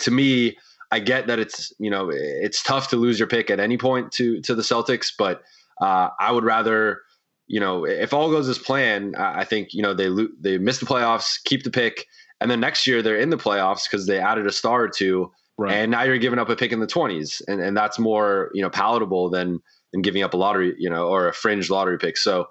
to 0.00 0.10
me, 0.10 0.56
I 0.90 1.00
get 1.00 1.26
that 1.26 1.38
it's 1.38 1.72
you 1.78 1.90
know 1.90 2.10
it's 2.10 2.62
tough 2.62 2.88
to 2.88 2.96
lose 2.96 3.18
your 3.18 3.28
pick 3.28 3.50
at 3.50 3.60
any 3.60 3.76
point 3.76 4.12
to 4.12 4.40
to 4.42 4.54
the 4.54 4.62
Celtics, 4.62 5.12
but 5.16 5.42
uh, 5.80 6.08
I 6.18 6.32
would 6.32 6.44
rather 6.44 7.02
you 7.46 7.60
know 7.60 7.84
if 7.84 8.12
all 8.12 8.30
goes 8.30 8.48
as 8.48 8.58
planned, 8.58 9.16
I 9.16 9.44
think 9.44 9.74
you 9.74 9.82
know 9.82 9.94
they 9.94 10.08
lo- 10.08 10.28
they 10.40 10.58
miss 10.58 10.78
the 10.78 10.86
playoffs, 10.86 11.42
keep 11.44 11.62
the 11.62 11.70
pick, 11.70 12.06
and 12.40 12.50
then 12.50 12.60
next 12.60 12.86
year 12.86 13.02
they're 13.02 13.18
in 13.18 13.30
the 13.30 13.36
playoffs 13.36 13.82
because 13.90 14.06
they 14.06 14.18
added 14.18 14.46
a 14.46 14.52
star 14.52 14.82
or 14.84 14.88
two, 14.88 15.30
right. 15.58 15.72
and 15.72 15.90
now 15.90 16.02
you're 16.02 16.18
giving 16.18 16.38
up 16.38 16.48
a 16.48 16.56
pick 16.56 16.72
in 16.72 16.80
the 16.80 16.86
20s, 16.86 17.42
and 17.48 17.60
and 17.60 17.76
that's 17.76 17.98
more 17.98 18.50
you 18.54 18.62
know 18.62 18.70
palatable 18.70 19.28
than 19.28 19.60
than 19.92 20.00
giving 20.00 20.22
up 20.22 20.32
a 20.32 20.36
lottery 20.38 20.74
you 20.78 20.88
know 20.88 21.08
or 21.08 21.28
a 21.28 21.34
fringe 21.34 21.68
lottery 21.68 21.98
pick. 21.98 22.16
So 22.16 22.48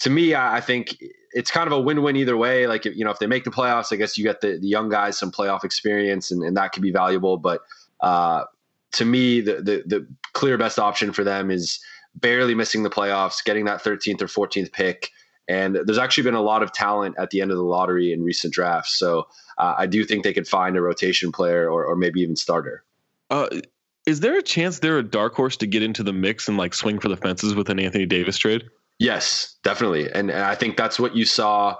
to 0.00 0.10
me, 0.10 0.34
I 0.34 0.60
think 0.60 0.96
it's 1.32 1.50
kind 1.50 1.66
of 1.66 1.72
a 1.72 1.80
win-win 1.80 2.16
either 2.16 2.36
way. 2.36 2.66
Like 2.66 2.84
you 2.84 3.04
know, 3.04 3.10
if 3.10 3.18
they 3.18 3.26
make 3.26 3.44
the 3.44 3.50
playoffs, 3.50 3.92
I 3.92 3.96
guess 3.96 4.16
you 4.16 4.24
get 4.24 4.40
the, 4.40 4.58
the 4.58 4.68
young 4.68 4.88
guys 4.88 5.18
some 5.18 5.32
playoff 5.32 5.64
experience, 5.64 6.30
and, 6.30 6.42
and 6.42 6.56
that 6.56 6.72
could 6.72 6.82
be 6.82 6.92
valuable. 6.92 7.36
But 7.36 7.62
uh, 8.00 8.44
to 8.92 9.04
me, 9.04 9.40
the, 9.40 9.54
the 9.54 9.82
the 9.86 10.06
clear 10.32 10.56
best 10.56 10.78
option 10.78 11.12
for 11.12 11.24
them 11.24 11.50
is 11.50 11.80
barely 12.14 12.54
missing 12.54 12.82
the 12.82 12.90
playoffs, 12.90 13.44
getting 13.44 13.64
that 13.66 13.82
13th 13.82 14.22
or 14.22 14.26
14th 14.26 14.72
pick. 14.72 15.10
And 15.48 15.78
there's 15.84 15.98
actually 15.98 16.24
been 16.24 16.34
a 16.34 16.42
lot 16.42 16.62
of 16.62 16.72
talent 16.72 17.14
at 17.18 17.30
the 17.30 17.40
end 17.40 17.50
of 17.50 17.56
the 17.56 17.62
lottery 17.62 18.12
in 18.12 18.22
recent 18.22 18.52
drafts. 18.52 18.98
So 18.98 19.28
uh, 19.56 19.74
I 19.78 19.86
do 19.86 20.04
think 20.04 20.22
they 20.22 20.34
could 20.34 20.46
find 20.46 20.76
a 20.76 20.82
rotation 20.82 21.32
player 21.32 21.70
or, 21.70 21.84
or 21.84 21.96
maybe 21.96 22.20
even 22.20 22.36
starter. 22.36 22.84
Uh, 23.30 23.48
is 24.06 24.20
there 24.20 24.36
a 24.36 24.42
chance 24.42 24.78
they're 24.78 24.98
a 24.98 25.02
dark 25.02 25.34
horse 25.34 25.56
to 25.58 25.66
get 25.66 25.82
into 25.82 26.02
the 26.02 26.12
mix 26.12 26.48
and 26.48 26.58
like 26.58 26.74
swing 26.74 26.98
for 26.98 27.08
the 27.08 27.16
fences 27.16 27.54
with 27.54 27.70
an 27.70 27.78
Anthony 27.78 28.04
Davis 28.04 28.36
trade? 28.36 28.68
Yes, 28.98 29.56
definitely. 29.62 30.10
And, 30.10 30.30
and 30.30 30.42
I 30.42 30.54
think 30.54 30.76
that's 30.76 30.98
what 30.98 31.14
you 31.14 31.24
saw. 31.24 31.76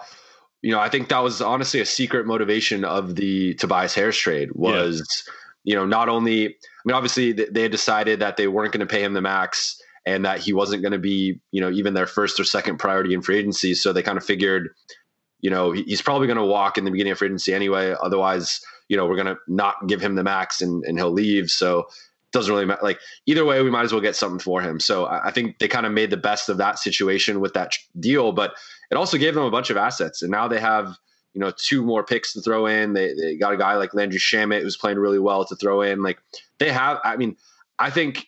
You 0.63 0.73
know, 0.73 0.81
I 0.81 0.89
think 0.89 1.09
that 1.09 1.23
was 1.23 1.41
honestly 1.41 1.81
a 1.81 1.87
secret 1.87 2.27
motivation 2.27 2.85
of 2.85 3.17
the 3.17 3.55
Tobias 3.55 3.95
Harris 3.95 4.17
trade 4.17 4.51
was, 4.55 5.25
yeah. 5.65 5.73
you 5.73 5.75
know, 5.77 5.87
not 5.87 6.09
only, 6.09 6.47
I 6.47 6.53
mean, 6.85 6.95
obviously 6.95 7.33
they 7.33 7.63
had 7.63 7.73
decided 7.73 8.21
that 8.21 8.37
they 8.37 8.49
weren't 8.49 8.73
going 8.73 8.87
to 8.87 8.93
pay 8.93 9.03
him 9.03 9.15
the 9.15 9.21
max 9.21 9.81
and 10.07 10.25
that 10.25 10.41
he 10.41 10.53
wasn't 10.53 10.83
going 10.83 10.93
to 10.93 10.99
be, 10.99 11.41
you 11.51 11.61
know, 11.61 11.71
even 11.71 11.95
their 11.95 12.07
first 12.07 12.41
or 12.41 12.45
second 12.45 12.79
priority 12.79 13.15
in 13.15 13.23
free 13.23 13.39
agency. 13.39 13.75
So 13.75 13.93
they 13.93 14.03
kind 14.03 14.17
of 14.17 14.25
figured, 14.25 14.71
you 15.41 15.51
know, 15.51 15.73
he's 15.73 16.03
probably 16.03 16.27
going 16.27 16.39
to 16.39 16.45
walk 16.45 16.79
in 16.79 16.85
the 16.85 16.91
beginning 16.91 17.13
of 17.13 17.19
free 17.19 17.29
agency 17.29 17.53
anyway. 17.53 17.95
Otherwise, 18.01 18.61
you 18.89 18.97
know, 18.97 19.07
we're 19.07 19.17
going 19.17 19.27
to 19.27 19.37
not 19.47 19.87
give 19.87 20.01
him 20.01 20.15
the 20.15 20.25
max 20.25 20.63
and, 20.63 20.85
and 20.85 20.99
he'll 20.99 21.13
leave. 21.13 21.51
So 21.51 21.89
doesn't 22.33 22.53
really 22.53 22.67
matter. 22.67 22.83
Like 22.83 23.01
either 23.27 23.45
way, 23.45 23.63
we 23.63 23.71
might 23.71 23.85
as 23.85 23.93
well 23.93 24.01
get 24.01 24.17
something 24.17 24.39
for 24.39 24.61
him. 24.61 24.81
So 24.81 25.07
I 25.07 25.31
think 25.31 25.59
they 25.59 25.69
kind 25.69 25.87
of 25.87 25.93
made 25.93 26.11
the 26.11 26.17
best 26.17 26.49
of 26.49 26.59
that 26.59 26.79
situation 26.79 27.41
with 27.41 27.55
that 27.55 27.73
deal, 27.99 28.33
but 28.33 28.55
it 28.91 28.97
also 28.97 29.17
gave 29.17 29.35
them 29.35 29.45
a 29.45 29.51
bunch 29.51 29.71
of 29.71 29.77
assets. 29.77 30.23
And 30.23 30.31
now 30.31 30.49
they 30.49 30.61
have, 30.61 30.97
you 31.35 31.41
know, 31.41 31.53
two 31.57 31.83
more 31.83 32.05
picks 32.05 32.33
to 32.35 32.41
throw 32.41 32.67
in. 32.67 32.93
They, 32.93 33.15
they 33.15 33.37
got 33.37 33.55
a 33.55 33.57
guy 33.57 33.75
like 33.77 33.95
Landry 33.95 34.19
Shamet 34.19 34.63
who's 34.63 34.77
playing 34.77 34.99
really 34.99 35.19
well 35.19 35.45
to 35.45 35.57
throw 35.57 35.83
in. 35.83 36.03
Like 36.03 36.19
they 36.59 36.71
have, 36.71 36.99
I 37.05 37.17
mean, 37.17 37.37
I 37.79 37.91
think 37.91 38.27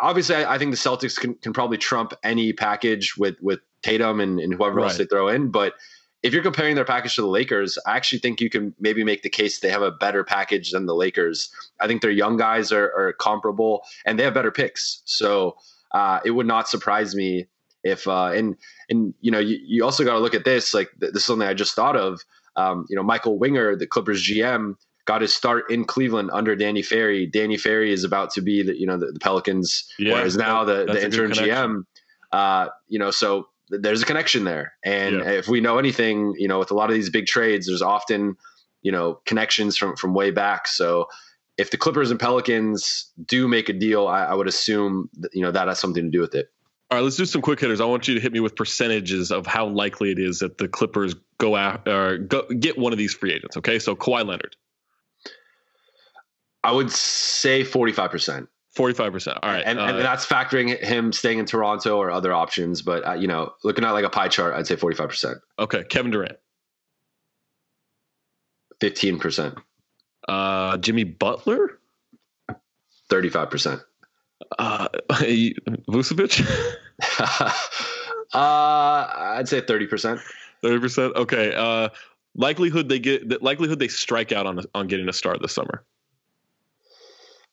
obviously 0.00 0.36
I, 0.36 0.54
I 0.54 0.58
think 0.58 0.70
the 0.70 0.76
Celtics 0.76 1.18
can, 1.18 1.34
can 1.36 1.52
probably 1.52 1.78
trump 1.78 2.12
any 2.22 2.52
package 2.52 3.16
with, 3.16 3.36
with 3.40 3.60
Tatum 3.82 4.20
and, 4.20 4.38
and 4.38 4.54
whoever 4.54 4.76
right. 4.76 4.84
else 4.84 4.98
they 4.98 5.06
throw 5.06 5.28
in. 5.28 5.50
But 5.50 5.74
if 6.22 6.32
you're 6.32 6.42
comparing 6.42 6.76
their 6.76 6.84
package 6.84 7.16
to 7.16 7.22
the 7.22 7.28
Lakers, 7.28 7.78
I 7.86 7.96
actually 7.96 8.20
think 8.20 8.40
you 8.40 8.48
can 8.48 8.74
maybe 8.78 9.02
make 9.02 9.22
the 9.22 9.30
case 9.30 9.60
they 9.60 9.70
have 9.70 9.82
a 9.82 9.90
better 9.90 10.22
package 10.22 10.70
than 10.70 10.86
the 10.86 10.94
Lakers. 10.94 11.52
I 11.80 11.86
think 11.86 12.00
their 12.00 12.10
young 12.10 12.36
guys 12.36 12.70
are, 12.70 12.92
are 12.96 13.12
comparable 13.14 13.82
and 14.04 14.18
they 14.18 14.24
have 14.24 14.34
better 14.34 14.52
picks. 14.52 15.02
So 15.04 15.56
uh, 15.92 16.20
it 16.24 16.30
would 16.30 16.46
not 16.46 16.68
surprise 16.68 17.14
me 17.14 17.46
if 17.84 18.06
uh, 18.06 18.26
and 18.26 18.56
and 18.88 19.14
you 19.20 19.30
know 19.30 19.40
you, 19.40 19.58
you 19.64 19.84
also 19.84 20.04
got 20.04 20.12
to 20.12 20.20
look 20.20 20.34
at 20.34 20.44
this 20.44 20.72
like 20.72 20.90
this 20.98 21.16
is 21.16 21.24
something 21.24 21.48
I 21.48 21.54
just 21.54 21.74
thought 21.74 21.96
of. 21.96 22.20
Um, 22.54 22.86
you 22.88 22.96
know 22.96 23.02
Michael 23.02 23.38
Winger, 23.38 23.76
the 23.76 23.86
Clippers 23.86 24.22
GM, 24.22 24.76
got 25.04 25.20
his 25.20 25.34
start 25.34 25.70
in 25.70 25.84
Cleveland 25.84 26.30
under 26.32 26.54
Danny 26.54 26.82
Ferry. 26.82 27.26
Danny 27.26 27.56
Ferry 27.56 27.92
is 27.92 28.04
about 28.04 28.30
to 28.34 28.40
be 28.40 28.62
the 28.62 28.78
you 28.78 28.86
know 28.86 28.96
the, 28.96 29.12
the 29.12 29.18
Pelicans, 29.18 29.90
yeah, 29.98 30.14
whereas 30.14 30.36
now 30.36 30.64
the, 30.64 30.84
the 30.84 31.02
interim 31.02 31.32
GM. 31.32 31.84
Uh, 32.30 32.68
you 32.88 32.98
know, 32.98 33.10
so 33.10 33.48
there's 33.80 34.02
a 34.02 34.06
connection 34.06 34.44
there. 34.44 34.74
And 34.84 35.16
yeah. 35.16 35.30
if 35.30 35.48
we 35.48 35.60
know 35.60 35.78
anything, 35.78 36.34
you 36.36 36.46
know, 36.46 36.58
with 36.58 36.70
a 36.70 36.74
lot 36.74 36.90
of 36.90 36.94
these 36.94 37.10
big 37.10 37.26
trades, 37.26 37.66
there's 37.66 37.82
often, 37.82 38.36
you 38.82 38.92
know, 38.92 39.20
connections 39.24 39.76
from 39.76 39.96
from 39.96 40.14
way 40.14 40.30
back. 40.30 40.68
So 40.68 41.08
if 41.58 41.70
the 41.70 41.76
Clippers 41.76 42.10
and 42.10 42.20
Pelicans 42.20 43.10
do 43.26 43.48
make 43.48 43.68
a 43.68 43.72
deal, 43.72 44.08
I, 44.08 44.24
I 44.24 44.34
would 44.34 44.48
assume 44.48 45.08
that, 45.18 45.34
you 45.34 45.42
know 45.42 45.50
that 45.50 45.68
has 45.68 45.78
something 45.78 46.04
to 46.04 46.10
do 46.10 46.20
with 46.20 46.34
it. 46.34 46.50
All 46.90 46.98
right, 46.98 47.04
let's 47.04 47.16
do 47.16 47.24
some 47.24 47.40
quick 47.40 47.58
hitters. 47.58 47.80
I 47.80 47.86
want 47.86 48.06
you 48.06 48.14
to 48.14 48.20
hit 48.20 48.32
me 48.32 48.40
with 48.40 48.54
percentages 48.54 49.30
of 49.30 49.46
how 49.46 49.66
likely 49.66 50.10
it 50.10 50.18
is 50.18 50.40
that 50.40 50.58
the 50.58 50.68
Clippers 50.68 51.14
go 51.38 51.56
out 51.56 51.88
or 51.88 52.18
go, 52.18 52.42
get 52.48 52.76
one 52.76 52.92
of 52.92 52.98
these 52.98 53.14
free 53.14 53.32
agents. 53.32 53.56
Okay, 53.56 53.78
so 53.78 53.96
Kawhi 53.96 54.26
Leonard. 54.26 54.56
I 56.62 56.72
would 56.72 56.90
say 56.90 57.64
forty-five 57.64 58.10
percent. 58.10 58.48
Forty-five 58.72 59.12
percent. 59.12 59.38
All 59.42 59.50
right, 59.50 59.62
and, 59.66 59.78
uh, 59.78 59.84
and, 59.84 59.98
that's 59.98 60.24
factoring 60.24 60.82
him 60.82 61.12
staying 61.12 61.38
in 61.38 61.44
Toronto 61.44 61.98
or 61.98 62.10
other 62.10 62.32
options. 62.32 62.80
But 62.80 63.06
uh, 63.06 63.12
you 63.12 63.28
know, 63.28 63.52
looking 63.64 63.84
at 63.84 63.90
like 63.90 64.04
a 64.04 64.10
pie 64.10 64.28
chart, 64.28 64.54
I'd 64.54 64.66
say 64.66 64.76
forty-five 64.76 65.10
percent. 65.10 65.38
Okay, 65.58 65.84
Kevin 65.84 66.10
Durant. 66.10 66.38
Fifteen 68.80 69.18
percent. 69.18 69.58
Uh, 70.26 70.78
Jimmy 70.78 71.04
Butler. 71.04 71.78
Thirty-five 73.10 73.50
percent. 73.50 73.82
Uh, 74.58 74.88
Vucevic. 75.10 76.40
uh, 78.32 79.06
I'd 79.14 79.48
say 79.48 79.60
thirty 79.60 79.86
percent. 79.86 80.18
Thirty 80.62 80.80
percent. 80.80 81.14
Okay. 81.14 81.54
Uh, 81.54 81.90
likelihood 82.36 82.88
they 82.88 82.98
get 82.98 83.28
the 83.28 83.38
likelihood 83.42 83.78
they 83.78 83.88
strike 83.88 84.32
out 84.32 84.46
on 84.46 84.60
on 84.74 84.86
getting 84.86 85.10
a 85.10 85.12
start 85.12 85.42
this 85.42 85.52
summer. 85.52 85.84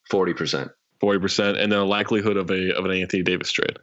Forty 0.09 0.33
percent. 0.33 0.71
Forty 0.99 1.19
percent, 1.19 1.57
and 1.57 1.71
then 1.71 1.79
a 1.79 1.85
likelihood 1.85 2.37
of 2.37 2.51
a 2.51 2.75
of 2.77 2.85
an 2.85 2.91
Anthony 2.91 3.23
Davis 3.23 3.51
trade. 3.51 3.77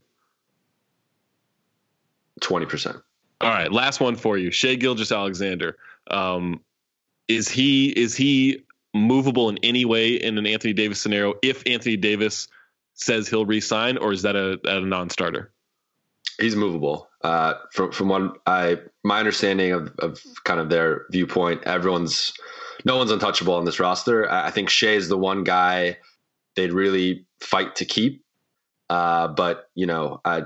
Twenty 2.41 2.67
percent. 2.67 2.97
All 3.41 3.51
right, 3.51 3.71
last 3.71 4.01
one 4.01 4.17
for 4.17 4.39
you, 4.39 4.51
Shai 4.51 4.77
Gilgeous-Alexander. 4.77 5.77
Um, 6.11 6.61
is 7.29 7.49
he 7.49 7.89
is 7.91 8.17
he 8.17 8.65
movable 8.95 9.49
in 9.49 9.59
any 9.63 9.85
way 9.85 10.15
in 10.15 10.39
an 10.39 10.47
Anthony 10.47 10.73
Davis 10.73 11.01
scenario 11.01 11.35
if 11.43 11.63
Anthony 11.67 11.97
Davis 11.97 12.49
says 12.95 13.29
he'll 13.29 13.45
resign, 13.45 13.99
or 13.99 14.13
is 14.13 14.23
that 14.23 14.37
a, 14.37 14.59
a 14.65 14.81
non-starter? 14.81 15.51
He's 16.41 16.57
movable. 16.57 17.09
Uh, 17.23 17.55
from 17.73 17.93
from 17.93 18.09
what 18.09 18.39
I 18.47 18.79
my 19.05 19.19
understanding 19.19 19.73
of, 19.73 19.95
of 19.99 20.23
kind 20.45 20.61
of 20.61 20.69
their 20.69 21.07
viewpoint, 21.11 21.63
everyone's 21.65 22.33
no 22.85 22.97
one's 22.97 23.11
untouchable 23.11 23.55
on 23.55 23.65
this 23.65 23.81
roster. 23.81 24.31
I 24.31 24.51
think 24.51 24.69
Shai 24.69 24.89
is 24.89 25.09
the 25.09 25.19
one 25.19 25.45
guy 25.45 25.99
they'd 26.57 26.73
really 26.73 27.27
fight 27.41 27.77
to 27.77 27.85
keep. 27.85 28.25
Uh, 28.89 29.29
but 29.29 29.71
you 29.75 29.87
know, 29.87 30.21
I, 30.25 30.45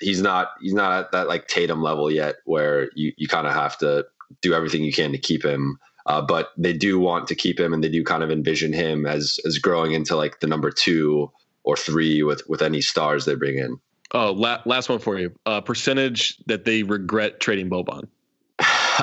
he's 0.00 0.22
not 0.22 0.48
he's 0.60 0.74
not 0.74 0.92
at 0.92 1.12
that 1.12 1.28
like 1.28 1.46
Tatum 1.46 1.82
level 1.82 2.10
yet, 2.10 2.36
where 2.44 2.90
you 2.94 3.12
you 3.16 3.28
kind 3.28 3.46
of 3.46 3.52
have 3.52 3.78
to 3.78 4.06
do 4.40 4.54
everything 4.54 4.82
you 4.82 4.92
can 4.92 5.12
to 5.12 5.18
keep 5.18 5.44
him. 5.44 5.78
Uh, 6.06 6.20
but 6.20 6.50
they 6.58 6.72
do 6.72 6.98
want 6.98 7.28
to 7.28 7.34
keep 7.34 7.60
him, 7.60 7.72
and 7.72 7.84
they 7.84 7.88
do 7.88 8.02
kind 8.02 8.24
of 8.24 8.30
envision 8.30 8.72
him 8.72 9.06
as 9.06 9.38
as 9.44 9.58
growing 9.58 9.92
into 9.92 10.16
like 10.16 10.40
the 10.40 10.46
number 10.46 10.70
two 10.70 11.30
or 11.64 11.76
three 11.76 12.22
with 12.22 12.42
with 12.48 12.62
any 12.62 12.80
stars 12.80 13.24
they 13.24 13.34
bring 13.34 13.58
in. 13.58 13.78
Oh, 14.12 14.32
la- 14.32 14.62
last 14.66 14.88
one 14.88 14.98
for 14.98 15.18
you. 15.18 15.32
Uh, 15.46 15.60
percentage 15.60 16.36
that 16.46 16.64
they 16.64 16.82
regret 16.82 17.40
trading 17.40 17.70
Boban. 17.70 18.08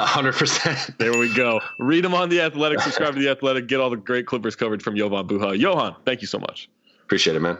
Hundred 0.05 0.35
percent. 0.35 0.97
There 0.97 1.17
we 1.17 1.33
go. 1.33 1.59
Read 1.79 2.03
them 2.03 2.13
on 2.13 2.29
the 2.29 2.41
Athletic. 2.41 2.79
Subscribe 2.81 3.13
to 3.13 3.19
the 3.19 3.29
Athletic. 3.29 3.67
Get 3.67 3.79
all 3.79 3.89
the 3.89 3.97
great 3.97 4.25
Clippers 4.25 4.55
coverage 4.55 4.81
from 4.81 4.95
Jovan 4.95 5.27
Buha. 5.27 5.59
Jovan, 5.59 5.95
thank 6.05 6.21
you 6.21 6.27
so 6.27 6.39
much. 6.39 6.69
Appreciate 7.03 7.35
it, 7.35 7.39
man. 7.39 7.57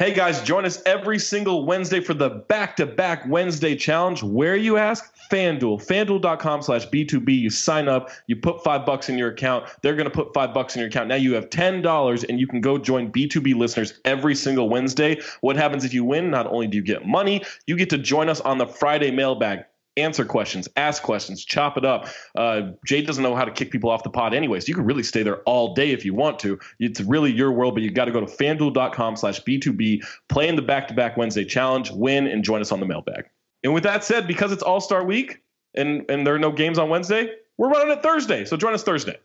Hey 0.00 0.12
guys, 0.12 0.42
join 0.42 0.64
us 0.64 0.82
every 0.86 1.20
single 1.20 1.64
Wednesday 1.64 2.00
for 2.00 2.14
the 2.14 2.28
back-to-back 2.28 3.28
Wednesday 3.28 3.76
challenge. 3.76 4.24
Where 4.24 4.56
you 4.56 4.76
ask? 4.76 5.14
FanDuel. 5.30 5.86
FanDuel.com 5.86 6.62
slash 6.62 6.88
B2B. 6.88 7.38
You 7.38 7.48
sign 7.48 7.88
up, 7.88 8.10
you 8.26 8.34
put 8.34 8.62
five 8.64 8.84
bucks 8.84 9.08
in 9.08 9.16
your 9.16 9.30
account. 9.30 9.66
They're 9.82 9.94
going 9.94 10.10
to 10.10 10.10
put 10.10 10.34
five 10.34 10.52
bucks 10.52 10.74
in 10.74 10.80
your 10.80 10.88
account. 10.88 11.08
Now 11.08 11.14
you 11.14 11.32
have 11.34 11.48
$10 11.48 12.28
and 12.28 12.40
you 12.40 12.48
can 12.48 12.60
go 12.60 12.76
join 12.76 13.12
B2B 13.12 13.54
listeners 13.54 14.00
every 14.04 14.34
single 14.34 14.68
Wednesday. 14.68 15.20
What 15.42 15.54
happens 15.56 15.84
if 15.84 15.94
you 15.94 16.04
win? 16.04 16.28
Not 16.28 16.48
only 16.48 16.66
do 16.66 16.76
you 16.76 16.82
get 16.82 17.06
money, 17.06 17.44
you 17.68 17.76
get 17.76 17.88
to 17.90 17.98
join 17.98 18.28
us 18.28 18.40
on 18.40 18.58
the 18.58 18.66
Friday 18.66 19.12
mailbag 19.12 19.60
answer 19.96 20.24
questions, 20.24 20.68
ask 20.76 21.02
questions, 21.02 21.44
chop 21.44 21.76
it 21.76 21.84
up. 21.84 22.08
Uh, 22.34 22.70
Jay 22.84 23.02
doesn't 23.02 23.22
know 23.22 23.34
how 23.34 23.44
to 23.44 23.50
kick 23.50 23.70
people 23.70 23.90
off 23.90 24.02
the 24.02 24.10
pod 24.10 24.34
anyway, 24.34 24.60
so 24.60 24.66
you 24.66 24.74
can 24.74 24.84
really 24.84 25.02
stay 25.02 25.22
there 25.22 25.38
all 25.42 25.74
day 25.74 25.90
if 25.90 26.04
you 26.04 26.14
want 26.14 26.38
to. 26.40 26.58
It's 26.80 27.00
really 27.00 27.32
your 27.32 27.52
world, 27.52 27.74
but 27.74 27.82
you 27.82 27.90
got 27.90 28.06
to 28.06 28.12
go 28.12 28.20
to 28.20 28.26
fanduel.com 28.26 29.16
slash 29.16 29.42
B2B, 29.42 30.04
play 30.28 30.48
in 30.48 30.56
the 30.56 30.62
back-to-back 30.62 31.16
Wednesday 31.16 31.44
challenge, 31.44 31.90
win, 31.90 32.26
and 32.26 32.44
join 32.44 32.60
us 32.60 32.72
on 32.72 32.80
the 32.80 32.86
mailbag. 32.86 33.24
And 33.62 33.72
with 33.72 33.84
that 33.84 34.04
said, 34.04 34.26
because 34.26 34.52
it's 34.52 34.62
All-Star 34.62 35.04
Week 35.04 35.40
and, 35.74 36.04
and 36.08 36.26
there 36.26 36.34
are 36.34 36.38
no 36.38 36.52
games 36.52 36.78
on 36.78 36.88
Wednesday, 36.88 37.32
we're 37.56 37.70
running 37.70 37.96
it 37.96 38.02
Thursday, 38.02 38.44
so 38.44 38.56
join 38.56 38.74
us 38.74 38.82
Thursday. 38.82 39.16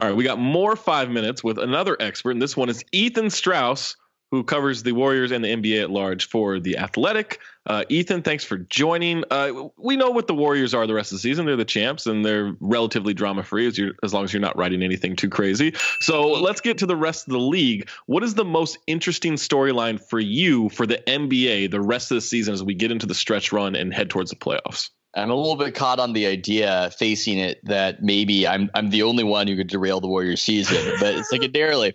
All 0.00 0.08
right, 0.08 0.16
we 0.16 0.24
got 0.24 0.38
more 0.38 0.74
five 0.74 1.10
minutes 1.10 1.44
with 1.44 1.58
another 1.58 1.96
expert, 2.00 2.32
and 2.32 2.42
this 2.42 2.56
one 2.56 2.68
is 2.68 2.84
Ethan 2.92 3.30
Strauss 3.30 3.96
who 4.32 4.42
covers 4.42 4.82
the 4.82 4.92
Warriors 4.92 5.30
and 5.30 5.44
the 5.44 5.48
NBA 5.48 5.82
at 5.82 5.90
large 5.90 6.26
for 6.26 6.58
The 6.58 6.78
Athletic. 6.78 7.38
Uh, 7.64 7.84
Ethan, 7.88 8.22
thanks 8.22 8.42
for 8.42 8.58
joining. 8.58 9.22
Uh, 9.30 9.68
we 9.76 9.96
know 9.96 10.10
what 10.10 10.26
the 10.26 10.34
Warriors 10.34 10.74
are 10.74 10.86
the 10.86 10.94
rest 10.94 11.12
of 11.12 11.16
the 11.16 11.20
season. 11.20 11.46
They're 11.46 11.56
the 11.56 11.64
champs, 11.64 12.06
and 12.06 12.24
they're 12.24 12.56
relatively 12.60 13.14
drama 13.14 13.44
free 13.44 13.68
as, 13.68 13.78
as 14.02 14.12
long 14.12 14.24
as 14.24 14.32
you're 14.32 14.42
not 14.42 14.56
writing 14.56 14.82
anything 14.82 15.14
too 15.14 15.28
crazy. 15.28 15.74
So 16.00 16.28
let's 16.32 16.60
get 16.60 16.78
to 16.78 16.86
the 16.86 16.96
rest 16.96 17.28
of 17.28 17.32
the 17.32 17.38
league. 17.38 17.88
What 18.06 18.24
is 18.24 18.34
the 18.34 18.44
most 18.44 18.78
interesting 18.88 19.34
storyline 19.34 20.00
for 20.00 20.18
you 20.18 20.70
for 20.70 20.86
the 20.86 20.98
NBA 21.06 21.70
the 21.70 21.80
rest 21.80 22.10
of 22.10 22.16
the 22.16 22.20
season 22.20 22.52
as 22.52 22.64
we 22.64 22.74
get 22.74 22.90
into 22.90 23.06
the 23.06 23.14
stretch 23.14 23.52
run 23.52 23.76
and 23.76 23.94
head 23.94 24.10
towards 24.10 24.30
the 24.30 24.36
playoffs? 24.36 24.90
I'm 25.14 25.30
a 25.30 25.34
little 25.34 25.56
bit 25.56 25.74
caught 25.74 26.00
on 26.00 26.14
the 26.14 26.26
idea 26.26 26.90
facing 26.98 27.38
it 27.38 27.62
that 27.66 28.02
maybe 28.02 28.48
I'm 28.48 28.70
I'm 28.74 28.90
the 28.90 29.02
only 29.02 29.24
one 29.24 29.46
who 29.46 29.56
could 29.56 29.68
derail 29.68 30.00
the 30.00 30.08
Warriors 30.08 30.42
season, 30.42 30.96
but 30.98 31.14
it's 31.14 31.30
secondarily, 31.30 31.94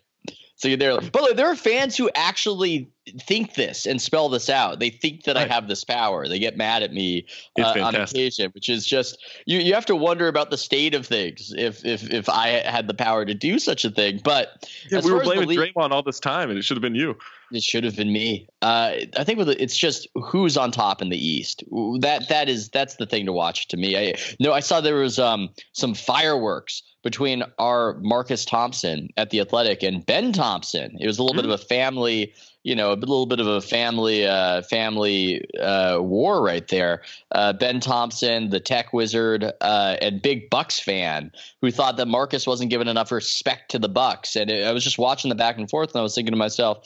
so 0.57 0.75
there, 0.75 0.99
but 0.99 1.37
there 1.37 1.47
are 1.47 1.55
fans 1.55 1.95
who 1.95 2.09
actually 2.15 2.89
think 3.21 3.55
this 3.55 3.85
and 3.85 4.01
spell 4.01 4.29
this 4.29 4.49
out. 4.49 4.79
They 4.79 4.89
think 4.89 5.23
that 5.23 5.35
right. 5.35 5.49
I 5.49 5.53
have 5.53 5.67
this 5.67 5.83
power. 5.83 6.27
They 6.27 6.39
get 6.39 6.57
mad 6.57 6.83
at 6.83 6.93
me 6.93 7.25
uh, 7.59 7.73
on 7.81 7.95
occasion, 7.95 8.51
which 8.53 8.69
is 8.69 8.85
just 8.85 9.17
you. 9.45 9.59
You 9.59 9.73
have 9.73 9.85
to 9.87 9.95
wonder 9.95 10.27
about 10.27 10.49
the 10.49 10.57
state 10.57 10.93
of 10.93 11.05
things 11.05 11.53
if 11.57 11.85
if 11.85 12.11
if 12.11 12.29
I 12.29 12.47
had 12.47 12.87
the 12.87 12.93
power 12.93 13.25
to 13.25 13.33
do 13.33 13.59
such 13.59 13.85
a 13.85 13.89
thing. 13.89 14.21
But 14.23 14.69
yeah, 14.89 15.01
we 15.03 15.11
were 15.11 15.23
blaming 15.23 15.47
league, 15.47 15.59
Draymond 15.59 15.91
all 15.91 16.03
this 16.03 16.19
time, 16.19 16.49
and 16.49 16.57
it 16.57 16.63
should 16.63 16.77
have 16.77 16.81
been 16.81 16.95
you. 16.95 17.17
It 17.51 17.63
should 17.63 17.85
have 17.85 17.95
been 17.95 18.11
me. 18.11 18.47
Uh, 18.61 18.93
I 19.17 19.23
think 19.23 19.39
with 19.39 19.49
it's 19.49 19.77
just 19.77 20.07
who's 20.15 20.57
on 20.57 20.71
top 20.71 21.01
in 21.01 21.09
the 21.09 21.17
East. 21.17 21.63
That 22.01 22.27
that 22.29 22.49
is 22.49 22.69
that's 22.69 22.95
the 22.95 23.05
thing 23.05 23.25
to 23.25 23.33
watch 23.33 23.67
to 23.69 23.77
me. 23.77 23.97
I 23.97 24.15
no, 24.39 24.53
I 24.53 24.59
saw 24.59 24.81
there 24.81 24.95
was 24.95 25.17
um 25.17 25.49
some 25.71 25.93
fireworks 25.93 26.83
between 27.03 27.43
our 27.57 27.97
Marcus 28.01 28.43
Thompson 28.43 29.07
at 29.15 29.29
the 29.29 29.39
Athletic 29.39 29.81
and 29.81 30.05
Ben 30.05 30.33
Thompson. 30.33 30.97
It 30.99 31.07
was 31.07 31.19
a 31.19 31.23
little 31.23 31.41
mm-hmm. 31.41 31.47
bit 31.47 31.53
of 31.53 31.61
a 31.61 31.65
family, 31.65 32.33
you 32.67 32.75
know, 32.75 32.91
a 32.91 32.95
little 32.95 33.25
bit 33.25 33.39
of 33.39 33.47
a 33.47 33.61
family 33.61 34.27
uh, 34.27 34.61
family 34.63 35.45
uh, 35.57 35.99
war 36.01 36.43
right 36.43 36.67
there. 36.67 37.01
Uh, 37.31 37.53
ben 37.53 37.79
Thompson, 37.79 38.49
the 38.49 38.59
tech 38.59 38.91
wizard, 38.91 39.45
uh, 39.61 39.95
and 40.01 40.21
big 40.21 40.49
Bucks 40.49 40.77
fan, 40.77 41.31
who 41.61 41.71
thought 41.71 41.95
that 41.95 42.09
Marcus 42.09 42.45
wasn't 42.45 42.69
given 42.69 42.89
enough 42.89 43.09
respect 43.09 43.71
to 43.71 43.79
the 43.79 43.87
Bucks. 43.87 44.35
And 44.35 44.51
it, 44.51 44.67
I 44.67 44.73
was 44.73 44.83
just 44.83 44.97
watching 44.97 45.29
the 45.29 45.35
back 45.35 45.57
and 45.57 45.69
forth, 45.69 45.91
and 45.91 45.99
I 46.01 46.03
was 46.03 46.13
thinking 46.13 46.33
to 46.33 46.37
myself. 46.37 46.85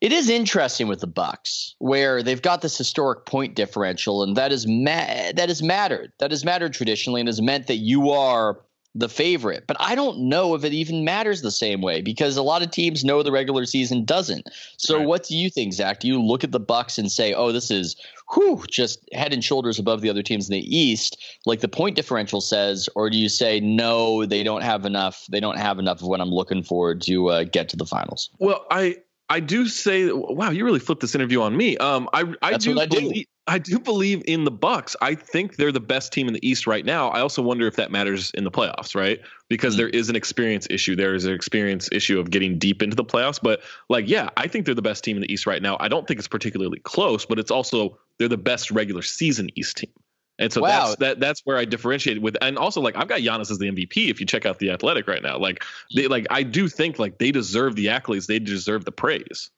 It 0.00 0.12
is 0.12 0.30
interesting 0.30 0.88
with 0.88 1.00
the 1.00 1.06
Bucks, 1.06 1.74
where 1.78 2.22
they've 2.22 2.40
got 2.40 2.62
this 2.62 2.78
historic 2.78 3.26
point 3.26 3.54
differential, 3.54 4.22
and 4.22 4.34
that 4.36 4.50
is 4.50 4.66
ma- 4.66 5.32
that 5.34 5.48
has 5.48 5.62
mattered. 5.62 6.10
That 6.20 6.30
has 6.30 6.42
mattered 6.42 6.72
traditionally, 6.72 7.20
and 7.20 7.28
has 7.28 7.42
meant 7.42 7.66
that 7.66 7.76
you 7.76 8.12
are 8.12 8.58
the 8.96 9.08
favorite. 9.08 9.64
But 9.66 9.76
I 9.78 9.94
don't 9.94 10.18
know 10.28 10.54
if 10.54 10.64
it 10.64 10.72
even 10.72 11.04
matters 11.04 11.42
the 11.42 11.50
same 11.50 11.82
way 11.82 12.00
because 12.00 12.36
a 12.36 12.42
lot 12.42 12.62
of 12.62 12.70
teams 12.70 13.04
know 13.04 13.22
the 13.22 13.30
regular 13.30 13.66
season 13.66 14.04
doesn't. 14.04 14.48
So 14.78 14.98
right. 14.98 15.06
what 15.06 15.24
do 15.24 15.36
you 15.36 15.50
think, 15.50 15.74
Zach? 15.74 16.00
Do 16.00 16.08
you 16.08 16.20
look 16.20 16.42
at 16.42 16.52
the 16.52 16.60
Bucks 16.60 16.98
and 16.98 17.12
say, 17.12 17.34
"Oh, 17.34 17.52
this 17.52 17.70
is 17.70 17.96
whew, 18.32 18.64
just 18.68 19.06
head 19.12 19.32
and 19.32 19.44
shoulders 19.44 19.78
above 19.78 20.00
the 20.00 20.10
other 20.10 20.22
teams 20.22 20.48
in 20.48 20.54
the 20.54 20.76
East," 20.76 21.22
like 21.44 21.60
the 21.60 21.68
point 21.68 21.96
differential 21.96 22.40
says, 22.40 22.88
or 22.94 23.10
do 23.10 23.18
you 23.18 23.28
say, 23.28 23.60
"No, 23.60 24.24
they 24.24 24.42
don't 24.42 24.62
have 24.62 24.86
enough. 24.86 25.26
They 25.30 25.40
don't 25.40 25.58
have 25.58 25.78
enough 25.78 26.00
of 26.00 26.08
what 26.08 26.20
I'm 26.20 26.30
looking 26.30 26.62
for 26.62 26.94
to 26.94 27.28
uh, 27.28 27.44
get 27.44 27.68
to 27.70 27.76
the 27.76 27.86
finals." 27.86 28.30
Well, 28.38 28.64
I 28.70 28.96
I 29.28 29.40
do 29.40 29.66
say, 29.66 30.10
wow, 30.12 30.50
you 30.50 30.64
really 30.64 30.78
flipped 30.78 31.00
this 31.00 31.14
interview 31.14 31.42
on 31.42 31.56
me. 31.56 31.76
Um, 31.78 32.08
I 32.12 32.24
I 32.42 32.56
do 32.56 32.78
I 32.80 32.86
believe. 32.86 33.26
I 33.48 33.58
do 33.58 33.78
believe 33.78 34.22
in 34.26 34.44
the 34.44 34.50
Bucks. 34.50 34.96
I 35.00 35.14
think 35.14 35.56
they're 35.56 35.70
the 35.70 35.80
best 35.80 36.12
team 36.12 36.26
in 36.26 36.34
the 36.34 36.48
East 36.48 36.66
right 36.66 36.84
now. 36.84 37.08
I 37.10 37.20
also 37.20 37.42
wonder 37.42 37.66
if 37.68 37.76
that 37.76 37.92
matters 37.92 38.32
in 38.32 38.42
the 38.42 38.50
playoffs, 38.50 38.94
right? 38.96 39.20
Because 39.48 39.74
mm-hmm. 39.74 39.82
there 39.82 39.88
is 39.90 40.08
an 40.08 40.16
experience 40.16 40.66
issue. 40.68 40.96
There 40.96 41.14
is 41.14 41.24
an 41.24 41.32
experience 41.32 41.88
issue 41.92 42.18
of 42.18 42.30
getting 42.30 42.58
deep 42.58 42.82
into 42.82 42.96
the 42.96 43.04
playoffs. 43.04 43.38
But 43.40 43.60
like, 43.88 44.08
yeah, 44.08 44.30
I 44.36 44.48
think 44.48 44.66
they're 44.66 44.74
the 44.74 44.82
best 44.82 45.04
team 45.04 45.16
in 45.16 45.22
the 45.22 45.32
East 45.32 45.46
right 45.46 45.62
now. 45.62 45.76
I 45.78 45.86
don't 45.86 46.08
think 46.08 46.18
it's 46.18 46.28
particularly 46.28 46.80
close, 46.80 47.24
but 47.24 47.38
it's 47.38 47.52
also 47.52 47.96
they're 48.18 48.28
the 48.28 48.36
best 48.36 48.72
regular 48.72 49.02
season 49.02 49.48
East 49.54 49.76
team. 49.76 49.92
And 50.38 50.52
so 50.52 50.60
wow. 50.60 50.68
that's 50.68 50.96
that 50.96 51.20
that's 51.20 51.40
where 51.44 51.56
I 51.56 51.64
differentiate 51.64 52.20
with 52.20 52.36
and 52.42 52.58
also 52.58 52.82
like 52.82 52.94
I've 52.94 53.08
got 53.08 53.20
Giannis 53.20 53.50
as 53.50 53.58
the 53.58 53.70
MVP 53.70 54.10
if 54.10 54.20
you 54.20 54.26
check 54.26 54.44
out 54.44 54.58
the 54.58 54.70
athletic 54.70 55.08
right 55.08 55.22
now. 55.22 55.38
Like 55.38 55.64
they 55.94 56.08
like 56.08 56.26
I 56.28 56.42
do 56.42 56.68
think 56.68 56.98
like 56.98 57.18
they 57.18 57.30
deserve 57.30 57.74
the 57.74 57.86
accolades, 57.86 58.26
they 58.26 58.38
deserve 58.38 58.84
the 58.84 58.92
praise. 58.92 59.50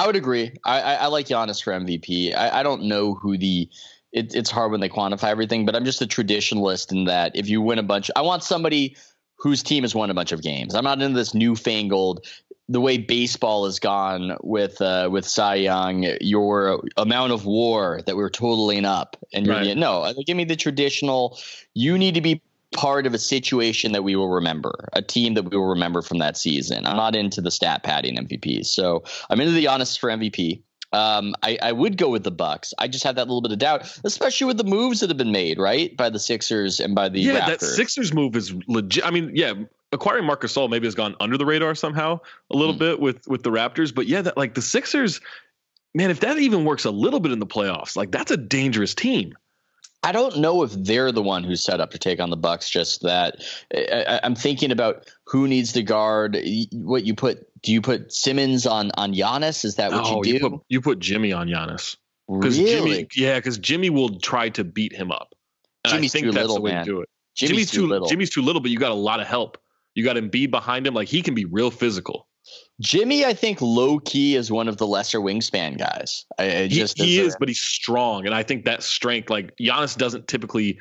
I 0.00 0.06
would 0.06 0.16
agree. 0.16 0.52
I, 0.64 0.80
I, 0.80 0.94
I 0.94 1.06
like 1.08 1.26
Giannis 1.26 1.62
for 1.62 1.72
MVP. 1.74 2.34
I, 2.34 2.60
I 2.60 2.62
don't 2.62 2.84
know 2.84 3.14
who 3.14 3.36
the 3.36 3.68
it, 4.12 4.34
it's 4.34 4.50
hard 4.50 4.72
when 4.72 4.80
they 4.80 4.88
quantify 4.88 5.28
everything, 5.28 5.66
but 5.66 5.76
I'm 5.76 5.84
just 5.84 6.00
a 6.00 6.06
traditionalist 6.06 6.90
in 6.90 7.04
that 7.04 7.36
if 7.36 7.50
you 7.50 7.60
win 7.60 7.78
a 7.78 7.82
bunch, 7.82 8.10
I 8.16 8.22
want 8.22 8.42
somebody 8.42 8.96
whose 9.36 9.62
team 9.62 9.84
has 9.84 9.94
won 9.94 10.10
a 10.10 10.14
bunch 10.14 10.32
of 10.32 10.42
games. 10.42 10.74
I'm 10.74 10.84
not 10.84 11.02
into 11.02 11.18
this 11.18 11.34
newfangled 11.34 12.26
the 12.70 12.80
way 12.80 12.96
baseball 12.96 13.66
has 13.66 13.78
gone 13.78 14.38
with 14.42 14.80
uh, 14.80 15.10
with 15.12 15.26
Cy 15.26 15.56
Young, 15.56 16.06
your 16.22 16.82
amount 16.96 17.32
of 17.32 17.44
WAR 17.44 18.00
that 18.06 18.16
we're 18.16 18.30
totaling 18.30 18.86
up, 18.86 19.18
and 19.34 19.44
you're 19.44 19.54
right. 19.54 19.76
no, 19.76 20.10
give 20.24 20.36
me 20.36 20.44
the 20.44 20.56
traditional. 20.56 21.38
You 21.74 21.98
need 21.98 22.14
to 22.14 22.22
be 22.22 22.40
part 22.74 23.06
of 23.06 23.14
a 23.14 23.18
situation 23.18 23.92
that 23.92 24.04
we 24.04 24.16
will 24.16 24.28
remember, 24.28 24.88
a 24.92 25.02
team 25.02 25.34
that 25.34 25.50
we 25.50 25.56
will 25.56 25.66
remember 25.66 26.02
from 26.02 26.18
that 26.18 26.36
season. 26.36 26.86
I'm 26.86 26.96
not 26.96 27.16
into 27.16 27.40
the 27.40 27.50
stat 27.50 27.82
padding 27.82 28.16
MVPs, 28.16 28.66
so 28.66 29.04
I'm 29.28 29.40
into 29.40 29.52
the 29.52 29.66
honest 29.66 29.98
for 29.98 30.08
MVP. 30.08 30.62
Um, 30.92 31.34
I, 31.42 31.56
I 31.62 31.72
would 31.72 31.96
go 31.96 32.08
with 32.08 32.24
the 32.24 32.32
Bucks. 32.32 32.74
I 32.78 32.88
just 32.88 33.04
have 33.04 33.14
that 33.14 33.28
little 33.28 33.42
bit 33.42 33.52
of 33.52 33.58
doubt, 33.58 34.00
especially 34.04 34.48
with 34.48 34.56
the 34.56 34.64
moves 34.64 35.00
that 35.00 35.10
have 35.10 35.16
been 35.16 35.30
made, 35.30 35.58
right, 35.58 35.96
by 35.96 36.10
the 36.10 36.18
Sixers 36.18 36.80
and 36.80 36.94
by 36.94 37.08
the 37.08 37.20
yeah. 37.20 37.40
Raptors. 37.40 37.46
That 37.46 37.60
Sixers 37.60 38.12
move 38.12 38.34
is 38.34 38.52
legit. 38.66 39.06
I 39.06 39.10
mean, 39.10 39.30
yeah, 39.34 39.54
acquiring 39.92 40.24
Marc 40.24 40.42
Gasol 40.42 40.68
maybe 40.68 40.86
has 40.86 40.96
gone 40.96 41.14
under 41.20 41.38
the 41.38 41.46
radar 41.46 41.74
somehow 41.74 42.18
a 42.50 42.56
little 42.56 42.74
mm. 42.74 42.78
bit 42.78 43.00
with 43.00 43.26
with 43.28 43.42
the 43.42 43.50
Raptors, 43.50 43.94
but 43.94 44.06
yeah, 44.06 44.22
that 44.22 44.36
like 44.36 44.54
the 44.54 44.62
Sixers, 44.62 45.20
man, 45.94 46.10
if 46.10 46.20
that 46.20 46.38
even 46.38 46.64
works 46.64 46.84
a 46.84 46.90
little 46.90 47.20
bit 47.20 47.30
in 47.30 47.38
the 47.38 47.46
playoffs, 47.46 47.96
like 47.96 48.10
that's 48.10 48.32
a 48.32 48.36
dangerous 48.36 48.94
team. 48.94 49.34
I 50.02 50.12
don't 50.12 50.38
know 50.38 50.62
if 50.62 50.72
they're 50.72 51.12
the 51.12 51.22
one 51.22 51.44
who's 51.44 51.62
set 51.62 51.80
up 51.80 51.90
to 51.90 51.98
take 51.98 52.20
on 52.20 52.30
the 52.30 52.36
Bucks. 52.36 52.70
Just 52.70 53.02
that 53.02 53.42
I, 53.74 54.20
am 54.22 54.34
thinking 54.34 54.70
about 54.70 55.10
who 55.26 55.46
needs 55.46 55.72
to 55.74 55.82
guard. 55.82 56.38
What 56.72 57.04
you 57.04 57.14
put? 57.14 57.46
Do 57.62 57.72
you 57.72 57.82
put 57.82 58.12
Simmons 58.12 58.66
on 58.66 58.90
on 58.96 59.14
Giannis? 59.14 59.64
Is 59.64 59.74
that 59.76 59.92
what 59.92 60.04
oh, 60.06 60.16
you 60.16 60.22
do? 60.22 60.30
You 60.30 60.40
put, 60.40 60.60
you 60.68 60.80
put 60.80 60.98
Jimmy 61.00 61.32
on 61.32 61.48
Giannis. 61.48 61.96
Because 62.28 62.58
really? 62.58 62.90
Jimmy, 62.90 63.08
yeah, 63.16 63.38
because 63.38 63.58
Jimmy 63.58 63.90
will 63.90 64.18
try 64.20 64.48
to 64.50 64.64
beat 64.64 64.94
him 64.94 65.12
up. 65.12 65.34
And 65.84 65.94
Jimmy's 65.94 66.12
too 66.12 66.30
little, 66.30 66.62
man. 66.62 66.86
To 66.86 67.04
Jimmy's, 67.34 67.50
Jimmy's, 67.50 67.70
too, 67.70 67.86
little. 67.86 68.08
Jimmy's 68.08 68.30
too 68.30 68.42
little, 68.42 68.60
but 68.60 68.70
you 68.70 68.78
got 68.78 68.92
a 68.92 68.94
lot 68.94 69.20
of 69.20 69.26
help. 69.26 69.58
You 69.94 70.04
got 70.04 70.16
Embiid 70.16 70.50
behind 70.50 70.86
him. 70.86 70.94
Like 70.94 71.08
he 71.08 71.22
can 71.22 71.34
be 71.34 71.44
real 71.44 71.70
physical. 71.70 72.26
Jimmy, 72.80 73.24
I 73.24 73.34
think 73.34 73.60
low 73.60 73.98
key 74.00 74.36
is 74.36 74.50
one 74.50 74.66
of 74.66 74.78
the 74.78 74.86
lesser 74.86 75.20
wingspan 75.20 75.78
guys. 75.78 76.24
I, 76.38 76.62
I 76.62 76.68
just 76.68 76.96
he, 76.98 77.04
he 77.04 77.18
is, 77.20 77.36
but 77.38 77.48
he's 77.48 77.60
strong, 77.60 78.26
and 78.26 78.34
I 78.34 78.42
think 78.42 78.64
that 78.64 78.82
strength, 78.82 79.28
like 79.28 79.54
Giannis, 79.58 79.96
doesn't 79.96 80.26
typically 80.28 80.78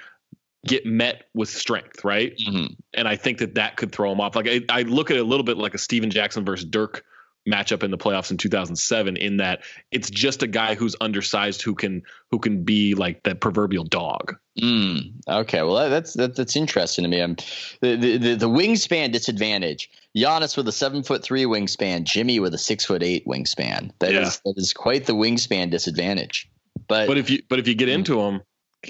get 0.65 0.85
met 0.85 1.25
with 1.33 1.49
strength, 1.49 2.03
right? 2.03 2.33
Mhm. 2.37 2.75
And 2.93 3.07
I 3.07 3.15
think 3.15 3.37
that 3.39 3.55
that 3.55 3.77
could 3.77 3.91
throw 3.91 4.11
him 4.11 4.21
off. 4.21 4.35
Like 4.35 4.47
I, 4.47 4.61
I 4.69 4.81
look 4.83 5.11
at 5.11 5.17
it 5.17 5.21
a 5.21 5.23
little 5.25 5.43
bit 5.43 5.57
like 5.57 5.73
a 5.73 5.77
Stephen 5.77 6.09
Jackson 6.09 6.45
versus 6.45 6.65
Dirk 6.65 7.03
matchup 7.47 7.83
in 7.83 7.91
the 7.91 7.97
playoffs 7.97 8.31
in 8.31 8.37
2007 8.37 9.17
in 9.17 9.37
that 9.37 9.61
it's 9.91 10.09
just 10.09 10.43
a 10.43 10.47
guy 10.47 10.75
who's 10.75 10.95
undersized 11.01 11.61
who 11.61 11.73
can 11.73 12.03
who 12.31 12.37
can 12.39 12.63
be 12.63 12.93
like 12.95 13.23
the 13.23 13.33
proverbial 13.35 13.83
dog. 13.83 14.37
Mm, 14.61 15.13
okay, 15.27 15.61
well 15.63 15.75
that, 15.75 15.89
that's 15.89 16.13
that, 16.15 16.35
that's 16.35 16.55
interesting 16.55 17.03
to 17.03 17.09
me. 17.09 17.21
I'm, 17.21 17.35
the, 17.81 17.95
the 17.95 18.35
the 18.35 18.49
wingspan 18.49 19.11
disadvantage. 19.11 19.89
Giannis 20.17 20.57
with 20.57 20.67
a 20.67 20.71
seven 20.71 21.01
foot 21.03 21.23
three 21.23 21.45
wingspan, 21.45 22.03
Jimmy 22.03 22.39
with 22.39 22.53
a 22.53 22.57
six 22.57 22.85
foot 22.85 23.01
eight 23.03 23.25
wingspan. 23.25 23.91
That 23.99 24.11
is 24.13 24.41
Yeah. 24.45 24.51
that 24.51 24.57
is 24.57 24.73
quite 24.73 25.05
the 25.05 25.13
wingspan 25.13 25.69
disadvantage. 25.69 26.49
But, 26.87 27.07
But 27.07 27.17
if 27.17 27.29
you 27.29 27.41
but 27.49 27.59
if 27.59 27.67
you 27.67 27.75
get 27.75 27.89
Mm. 27.89 27.93
into 27.93 28.19
him, 28.19 28.41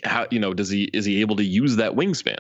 how 0.04 0.28
you 0.32 0.40
know 0.40 0.54
does 0.54 0.70
he 0.70 0.84
is 0.86 1.06
he 1.06 1.22
able 1.22 1.36
to 1.38 1.44
use 1.44 1.76
that 1.78 1.94
wingspan? 1.94 2.40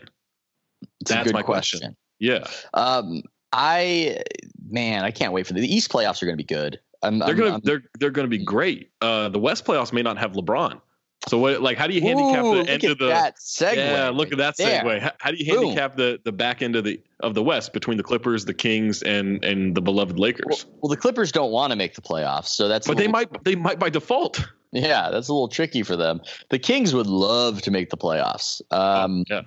that's 1.06 1.32
my 1.34 1.41
question. 1.43 1.80
question. 1.80 1.95
Yeah, 2.19 2.45
Um, 2.74 3.22
I 3.51 4.21
man, 4.69 5.03
I 5.03 5.12
can't 5.12 5.33
wait 5.33 5.47
for 5.47 5.53
the, 5.53 5.62
the 5.62 5.73
East 5.73 5.91
playoffs 5.91 6.21
are 6.21 6.25
going 6.25 6.38
to 6.38 6.43
be 6.43 6.47
good. 6.47 6.79
I'm, 7.01 7.19
they're 7.19 7.33
gonna 7.33 7.59
they're 7.63 7.83
they're 7.99 8.09
gonna 8.12 8.27
be 8.27 8.43
great. 8.43 8.91
Uh, 9.01 9.29
the 9.29 9.39
West 9.39 9.65
playoffs 9.65 9.93
may 9.93 10.01
not 10.01 10.17
have 10.17 10.33
LeBron. 10.33 10.81
So 11.27 11.38
what 11.38 11.62
like 11.62 11.77
how 11.77 11.88
do 11.88 11.93
you 11.93 12.01
handicap 12.01 12.43
Ooh, 12.43 12.63
the 12.63 12.69
end 12.69 12.83
of 12.85 12.97
the 12.97 13.07
that 13.07 13.38
segue. 13.38 13.75
Yeah, 13.75 14.09
look 14.09 14.31
at 14.31 14.38
that 14.38 14.57
there. 14.57 14.83
segue. 14.83 14.99
How, 15.01 15.12
how 15.19 15.31
do 15.31 15.38
you 15.38 15.53
Boom. 15.53 15.63
handicap 15.63 15.95
the 15.95 16.19
the 16.23 16.31
back 16.31 16.62
end 16.62 16.75
of 16.75 16.83
the 16.83 17.01
of 17.21 17.35
the 17.35 17.43
West 17.43 17.73
between 17.73 17.97
the 17.97 18.03
Clippers, 18.03 18.45
the 18.45 18.53
Kings, 18.53 19.01
and 19.03 19.43
and 19.43 19.75
the 19.75 19.81
beloved 19.81 20.17
Lakers? 20.17 20.65
well, 20.81 20.89
the 20.89 20.97
Clippers 20.97 21.31
don't 21.31 21.51
want 21.51 21.71
to 21.71 21.77
make 21.77 21.95
the 21.95 22.01
playoffs, 22.01 22.47
so 22.47 22.67
that's. 22.67 22.88
but 22.88 22.97
they 22.97 23.07
little- 23.07 23.12
might 23.13 23.43
they 23.43 23.55
might 23.55 23.79
by 23.79 23.89
default. 23.89 24.45
Yeah, 24.71 25.09
that's 25.09 25.27
a 25.29 25.33
little 25.33 25.47
tricky 25.47 25.81
for 25.81 25.95
them. 25.95 26.21
The 26.49 26.59
Kings 26.59 26.93
would 26.93 27.07
love 27.07 27.62
to 27.63 27.71
make 27.71 27.89
the 27.89 27.97
playoffs. 27.97 28.62
Um, 28.71 29.23
yeah. 29.27 29.41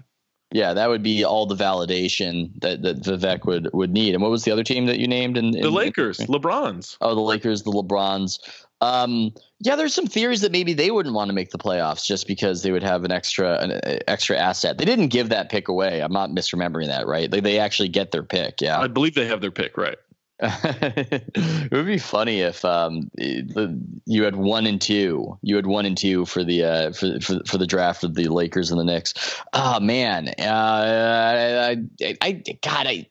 Yeah, 0.52 0.74
that 0.74 0.88
would 0.88 1.02
be 1.02 1.24
all 1.24 1.46
the 1.46 1.54
validation 1.54 2.50
that 2.60 2.82
that 2.82 3.02
Vivek 3.02 3.46
would 3.46 3.70
would 3.72 3.90
need. 3.90 4.14
And 4.14 4.22
what 4.22 4.30
was 4.30 4.44
the 4.44 4.52
other 4.52 4.64
team 4.64 4.86
that 4.86 4.98
you 4.98 5.08
named? 5.08 5.36
In, 5.36 5.56
in 5.56 5.62
The 5.62 5.70
Lakers, 5.70 6.18
LeBron's. 6.18 6.96
Oh, 7.00 7.14
the 7.14 7.20
Lakers, 7.20 7.62
the 7.62 7.70
LeBrons. 7.70 8.38
Um, 8.80 9.32
yeah, 9.60 9.76
there's 9.76 9.94
some 9.94 10.06
theories 10.06 10.40
that 10.40 10.50
maybe 10.50 10.74
they 10.74 10.90
wouldn't 10.90 11.14
want 11.14 11.28
to 11.28 11.34
make 11.34 11.50
the 11.50 11.58
playoffs 11.58 12.04
just 12.04 12.26
because 12.26 12.62
they 12.62 12.72
would 12.72 12.82
have 12.82 13.04
an 13.04 13.12
extra 13.12 13.58
an 13.58 13.80
extra 14.08 14.36
asset. 14.36 14.78
They 14.78 14.84
didn't 14.84 15.08
give 15.08 15.28
that 15.30 15.50
pick 15.50 15.68
away. 15.68 16.02
I'm 16.02 16.12
not 16.12 16.30
misremembering 16.30 16.88
that, 16.88 17.06
right? 17.06 17.30
They 17.30 17.40
they 17.40 17.58
actually 17.58 17.88
get 17.88 18.10
their 18.10 18.24
pick. 18.24 18.60
Yeah. 18.60 18.80
I 18.80 18.88
believe 18.88 19.14
they 19.14 19.26
have 19.26 19.40
their 19.40 19.52
pick 19.52 19.76
right. 19.76 19.98
It 20.40 21.72
would 21.72 21.86
be 21.86 21.98
funny 21.98 22.40
if 22.40 22.64
um, 22.64 23.10
the, 23.14 23.80
you 24.06 24.24
had 24.24 24.36
one 24.36 24.66
and 24.66 24.80
two. 24.80 25.38
You 25.42 25.56
had 25.56 25.66
one 25.66 25.86
and 25.86 25.96
two 25.96 26.24
for 26.24 26.42
the 26.42 26.64
uh, 26.64 26.92
for, 26.92 27.20
for 27.20 27.40
for 27.46 27.58
the 27.58 27.66
draft 27.66 28.02
of 28.02 28.14
the 28.14 28.28
Lakers 28.28 28.70
and 28.70 28.80
the 28.80 28.84
Knicks. 28.84 29.14
Oh 29.52 29.78
man, 29.78 30.28
uh, 30.38 30.42
I, 30.42 32.16
I 32.20 32.32
God, 32.62 32.86
I 32.86 33.06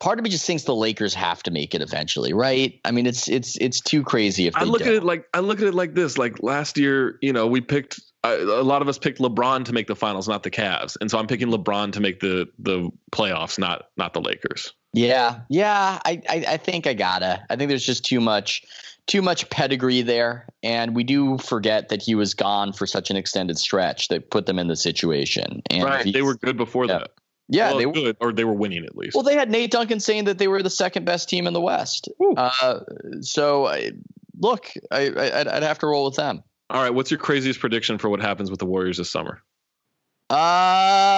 part 0.00 0.18
of 0.18 0.22
me 0.22 0.30
just 0.30 0.46
thinks 0.46 0.64
the 0.64 0.74
Lakers 0.74 1.14
have 1.14 1.42
to 1.44 1.50
make 1.50 1.74
it 1.74 1.82
eventually, 1.82 2.32
right? 2.32 2.80
I 2.84 2.90
mean, 2.90 3.06
it's 3.06 3.28
it's 3.28 3.56
it's 3.56 3.80
too 3.80 4.02
crazy 4.02 4.46
if 4.46 4.54
they 4.54 4.60
I 4.60 4.64
look 4.64 4.80
don't. 4.80 4.88
at 4.88 4.94
it 4.94 5.04
like 5.04 5.26
I 5.34 5.40
look 5.40 5.60
at 5.60 5.66
it 5.66 5.74
like 5.74 5.94
this. 5.94 6.18
Like 6.18 6.42
last 6.42 6.78
year, 6.78 7.18
you 7.20 7.32
know, 7.32 7.46
we 7.46 7.60
picked 7.60 8.00
I, 8.24 8.34
a 8.34 8.62
lot 8.62 8.82
of 8.82 8.88
us 8.88 8.98
picked 8.98 9.20
LeBron 9.20 9.64
to 9.64 9.72
make 9.72 9.86
the 9.86 9.96
finals, 9.96 10.28
not 10.28 10.42
the 10.42 10.50
Cavs, 10.50 10.96
and 11.00 11.10
so 11.10 11.18
I'm 11.18 11.26
picking 11.26 11.48
LeBron 11.48 11.92
to 11.92 12.00
make 12.00 12.20
the 12.20 12.48
the 12.58 12.90
playoffs, 13.12 13.58
not 13.58 13.86
not 13.96 14.12
the 14.12 14.20
Lakers. 14.20 14.72
Yeah, 14.92 15.40
yeah. 15.48 16.00
I, 16.04 16.22
I 16.28 16.44
I 16.48 16.56
think 16.56 16.86
I 16.86 16.94
gotta. 16.94 17.44
I 17.50 17.56
think 17.56 17.68
there's 17.68 17.84
just 17.84 18.04
too 18.04 18.20
much 18.20 18.64
too 19.06 19.22
much 19.22 19.48
pedigree 19.50 20.02
there, 20.02 20.46
and 20.62 20.94
we 20.94 21.02
do 21.04 21.38
forget 21.38 21.88
that 21.88 22.02
he 22.02 22.14
was 22.14 22.34
gone 22.34 22.72
for 22.72 22.86
such 22.86 23.10
an 23.10 23.16
extended 23.16 23.58
stretch 23.58 24.08
that 24.08 24.30
put 24.30 24.46
them 24.46 24.58
in 24.58 24.68
the 24.68 24.76
situation. 24.76 25.62
And 25.70 25.84
Right, 25.84 26.12
they 26.12 26.22
were 26.22 26.34
good 26.36 26.56
before 26.56 26.86
Yeah. 26.86 26.98
that. 26.98 27.10
yeah, 27.48 27.68
well, 27.70 27.78
they 27.78 27.86
were. 27.86 27.92
good, 27.92 28.16
or 28.20 28.32
they 28.32 28.44
were 28.44 28.52
winning 28.54 28.84
at 28.84 28.96
least. 28.96 29.14
Well, 29.14 29.24
they 29.24 29.34
had 29.34 29.50
Nate 29.50 29.70
Duncan 29.70 30.00
saying 30.00 30.24
that 30.24 30.36
they 30.38 30.48
were 30.48 30.62
the 30.62 30.68
second 30.70 31.04
best 31.06 31.28
team 31.28 31.46
in 31.46 31.54
the 31.54 31.60
West. 31.60 32.08
Uh, 32.36 32.80
so 33.22 33.66
I, 33.66 33.92
look, 34.38 34.70
I, 34.90 35.08
I 35.08 35.40
I'd, 35.40 35.48
I'd 35.48 35.62
have 35.62 35.78
to 35.80 35.86
roll 35.86 36.04
with 36.04 36.16
them. 36.16 36.42
All 36.70 36.82
right, 36.82 36.92
what's 36.92 37.10
your 37.10 37.18
craziest 37.18 37.60
prediction 37.60 37.96
for 37.96 38.10
what 38.10 38.20
happens 38.20 38.50
with 38.50 38.60
the 38.60 38.66
Warriors 38.66 38.98
this 38.98 39.10
summer? 39.10 39.42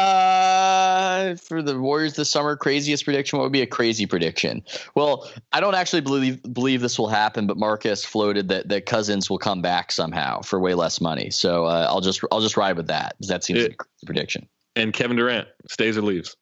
Uh, 0.00 1.34
for 1.36 1.62
the 1.62 1.78
Warriors 1.78 2.14
this 2.14 2.30
summer, 2.30 2.56
craziest 2.56 3.04
prediction. 3.04 3.38
What 3.38 3.44
would 3.44 3.52
be 3.52 3.62
a 3.62 3.66
crazy 3.66 4.06
prediction? 4.06 4.62
Well, 4.94 5.30
I 5.52 5.60
don't 5.60 5.74
actually 5.74 6.00
believe 6.02 6.42
believe 6.54 6.80
this 6.80 6.98
will 6.98 7.08
happen, 7.08 7.46
but 7.46 7.56
Marcus 7.56 8.04
floated 8.04 8.48
that 8.48 8.68
that 8.68 8.86
Cousins 8.86 9.28
will 9.28 9.38
come 9.38 9.62
back 9.62 9.92
somehow 9.92 10.40
for 10.42 10.60
way 10.60 10.74
less 10.74 11.00
money. 11.00 11.30
So 11.30 11.64
uh, 11.66 11.86
I'll 11.88 12.00
just 12.00 12.22
I'll 12.30 12.40
just 12.40 12.56
ride 12.56 12.76
with 12.76 12.86
that. 12.88 13.16
That 13.20 13.44
seems 13.44 13.60
It- 13.60 13.62
like 13.62 13.72
a 13.72 13.76
crazy 13.76 14.06
prediction. 14.06 14.48
And 14.76 14.92
Kevin 14.92 15.16
Durant 15.16 15.48
stays 15.68 15.98
or 15.98 16.02
leaves. 16.02 16.36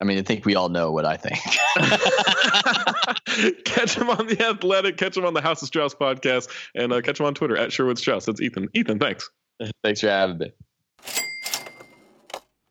I 0.00 0.04
mean, 0.04 0.18
I 0.18 0.22
think 0.22 0.44
we 0.44 0.54
all 0.54 0.68
know 0.68 0.92
what 0.92 1.04
I 1.04 1.16
think. 1.16 1.38
catch 3.64 3.96
him 3.96 4.08
on 4.10 4.26
the 4.28 4.36
Athletic, 4.40 4.96
catch 4.96 5.16
him 5.16 5.24
on 5.24 5.34
the 5.34 5.40
House 5.40 5.60
of 5.62 5.68
Strauss 5.68 5.94
podcast, 5.94 6.48
and 6.74 6.92
uh, 6.92 7.00
catch 7.00 7.18
him 7.20 7.26
on 7.26 7.34
Twitter 7.34 7.56
at 7.56 7.72
Sherwood 7.72 7.98
Strauss. 7.98 8.26
That's 8.26 8.40
Ethan. 8.40 8.68
Ethan, 8.74 8.98
thanks. 8.98 9.30
Thanks 9.84 10.00
for 10.00 10.08
having 10.08 10.38
me. 10.38 10.52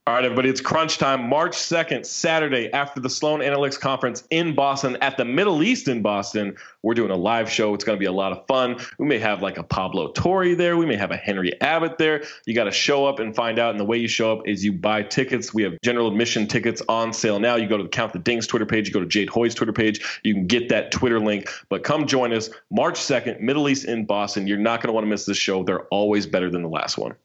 All 0.05 0.13
right, 0.13 0.25
everybody, 0.25 0.49
it's 0.49 0.59
crunch 0.59 0.97
time. 0.97 1.29
March 1.29 1.55
2nd, 1.55 2.05
Saturday, 2.05 2.69
after 2.73 2.99
the 2.99 3.09
Sloan 3.09 3.39
Analytics 3.39 3.79
Conference 3.79 4.25
in 4.31 4.53
Boston 4.53 4.97
at 4.99 5.15
the 5.15 5.23
Middle 5.23 5.63
East 5.63 5.87
in 5.87 6.01
Boston. 6.01 6.57
We're 6.81 6.93
doing 6.93 7.09
a 7.09 7.15
live 7.15 7.49
show. 7.49 7.73
It's 7.73 7.85
going 7.85 7.95
to 7.95 7.99
be 8.01 8.07
a 8.07 8.11
lot 8.11 8.33
of 8.33 8.45
fun. 8.45 8.75
We 8.97 9.05
may 9.05 9.17
have 9.19 9.41
like 9.41 9.57
a 9.57 9.63
Pablo 9.63 10.11
Torre 10.11 10.55
there. 10.55 10.75
We 10.75 10.85
may 10.85 10.97
have 10.97 11.11
a 11.11 11.15
Henry 11.15 11.53
Abbott 11.61 11.99
there. 11.99 12.25
You 12.45 12.53
got 12.53 12.65
to 12.65 12.71
show 12.71 13.05
up 13.05 13.19
and 13.19 13.33
find 13.33 13.57
out. 13.59 13.71
And 13.71 13.79
the 13.79 13.85
way 13.85 13.97
you 13.97 14.09
show 14.09 14.33
up 14.33 14.45
is 14.45 14.65
you 14.65 14.73
buy 14.73 15.03
tickets. 15.03 15.53
We 15.53 15.63
have 15.63 15.79
general 15.81 16.09
admission 16.09 16.47
tickets 16.47 16.81
on 16.89 17.13
sale 17.13 17.39
now. 17.39 17.55
You 17.55 17.69
go 17.69 17.77
to 17.77 17.83
the 17.83 17.89
Count 17.89 18.11
the 18.11 18.19
Dings 18.19 18.45
Twitter 18.45 18.65
page, 18.65 18.89
you 18.89 18.93
go 18.93 18.99
to 18.99 19.05
Jade 19.05 19.29
Hoy's 19.29 19.55
Twitter 19.55 19.71
page. 19.71 20.19
You 20.25 20.33
can 20.33 20.47
get 20.47 20.67
that 20.67 20.91
Twitter 20.91 21.21
link. 21.21 21.47
But 21.69 21.85
come 21.85 22.07
join 22.07 22.33
us 22.33 22.49
March 22.69 22.99
2nd, 22.99 23.39
Middle 23.39 23.69
East 23.69 23.85
in 23.85 24.03
Boston. 24.05 24.47
You're 24.47 24.57
not 24.57 24.81
going 24.81 24.89
to 24.89 24.93
want 24.93 25.05
to 25.05 25.09
miss 25.09 25.25
this 25.25 25.37
show. 25.37 25.63
They're 25.63 25.85
always 25.85 26.27
better 26.27 26.49
than 26.49 26.61
the 26.61 26.67
last 26.67 26.97
one. 26.97 27.15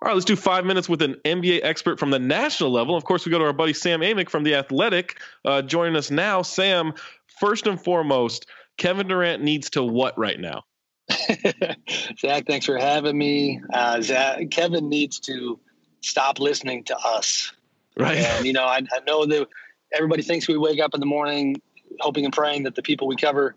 All 0.00 0.06
right, 0.06 0.14
let's 0.14 0.24
do 0.24 0.36
five 0.36 0.64
minutes 0.64 0.88
with 0.88 1.02
an 1.02 1.16
NBA 1.24 1.60
expert 1.64 1.98
from 1.98 2.10
the 2.10 2.20
national 2.20 2.70
level. 2.70 2.96
Of 2.96 3.04
course, 3.04 3.26
we 3.26 3.32
go 3.32 3.38
to 3.38 3.44
our 3.44 3.52
buddy 3.52 3.72
Sam 3.72 4.00
Amick 4.00 4.30
from 4.30 4.44
The 4.44 4.54
Athletic. 4.54 5.20
Uh, 5.44 5.60
joining 5.62 5.96
us 5.96 6.10
now. 6.10 6.42
Sam, 6.42 6.92
first 7.40 7.66
and 7.66 7.82
foremost, 7.82 8.46
Kevin 8.76 9.08
Durant 9.08 9.42
needs 9.42 9.70
to 9.70 9.82
what 9.82 10.16
right 10.16 10.38
now? 10.38 10.62
Zach, 12.18 12.46
thanks 12.46 12.66
for 12.66 12.78
having 12.78 13.18
me. 13.18 13.60
Uh, 13.72 14.00
Zach, 14.00 14.50
Kevin 14.50 14.88
needs 14.88 15.18
to 15.20 15.58
stop 16.00 16.38
listening 16.38 16.84
to 16.84 16.96
us. 16.98 17.52
Right. 17.98 18.18
And, 18.18 18.46
you 18.46 18.52
know, 18.52 18.66
I, 18.66 18.76
I 18.76 19.00
know 19.04 19.26
that 19.26 19.48
everybody 19.92 20.22
thinks 20.22 20.46
we 20.46 20.56
wake 20.56 20.80
up 20.80 20.94
in 20.94 21.00
the 21.00 21.06
morning 21.06 21.56
hoping 22.00 22.24
and 22.24 22.32
praying 22.32 22.62
that 22.64 22.74
the 22.76 22.82
people 22.82 23.08
we 23.08 23.16
cover 23.16 23.56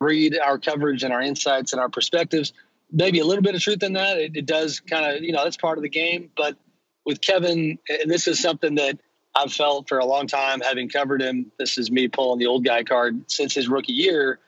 read 0.00 0.38
our 0.38 0.58
coverage 0.58 1.04
and 1.04 1.12
our 1.12 1.20
insights 1.20 1.72
and 1.72 1.80
our 1.80 1.88
perspectives. 1.88 2.52
Maybe 2.92 3.20
a 3.20 3.24
little 3.24 3.42
bit 3.42 3.54
of 3.54 3.60
truth 3.60 3.82
in 3.82 3.94
that. 3.94 4.18
It, 4.18 4.36
it 4.36 4.46
does 4.46 4.80
kind 4.80 5.16
of, 5.16 5.22
you 5.22 5.32
know, 5.32 5.44
that's 5.44 5.56
part 5.56 5.78
of 5.78 5.82
the 5.82 5.88
game. 5.88 6.30
But 6.36 6.56
with 7.04 7.20
Kevin, 7.20 7.78
and 7.88 8.10
this 8.10 8.28
is 8.28 8.40
something 8.40 8.74
that 8.76 8.98
I've 9.34 9.52
felt 9.52 9.88
for 9.88 9.98
a 9.98 10.04
long 10.04 10.26
time, 10.26 10.60
having 10.60 10.88
covered 10.88 11.22
him. 11.22 11.50
This 11.58 11.78
is 11.78 11.90
me 11.90 12.08
pulling 12.08 12.38
the 12.38 12.46
old 12.46 12.64
guy 12.64 12.82
card 12.82 13.30
since 13.30 13.54
his 13.54 13.68
rookie 13.68 13.92
year. 13.92 14.38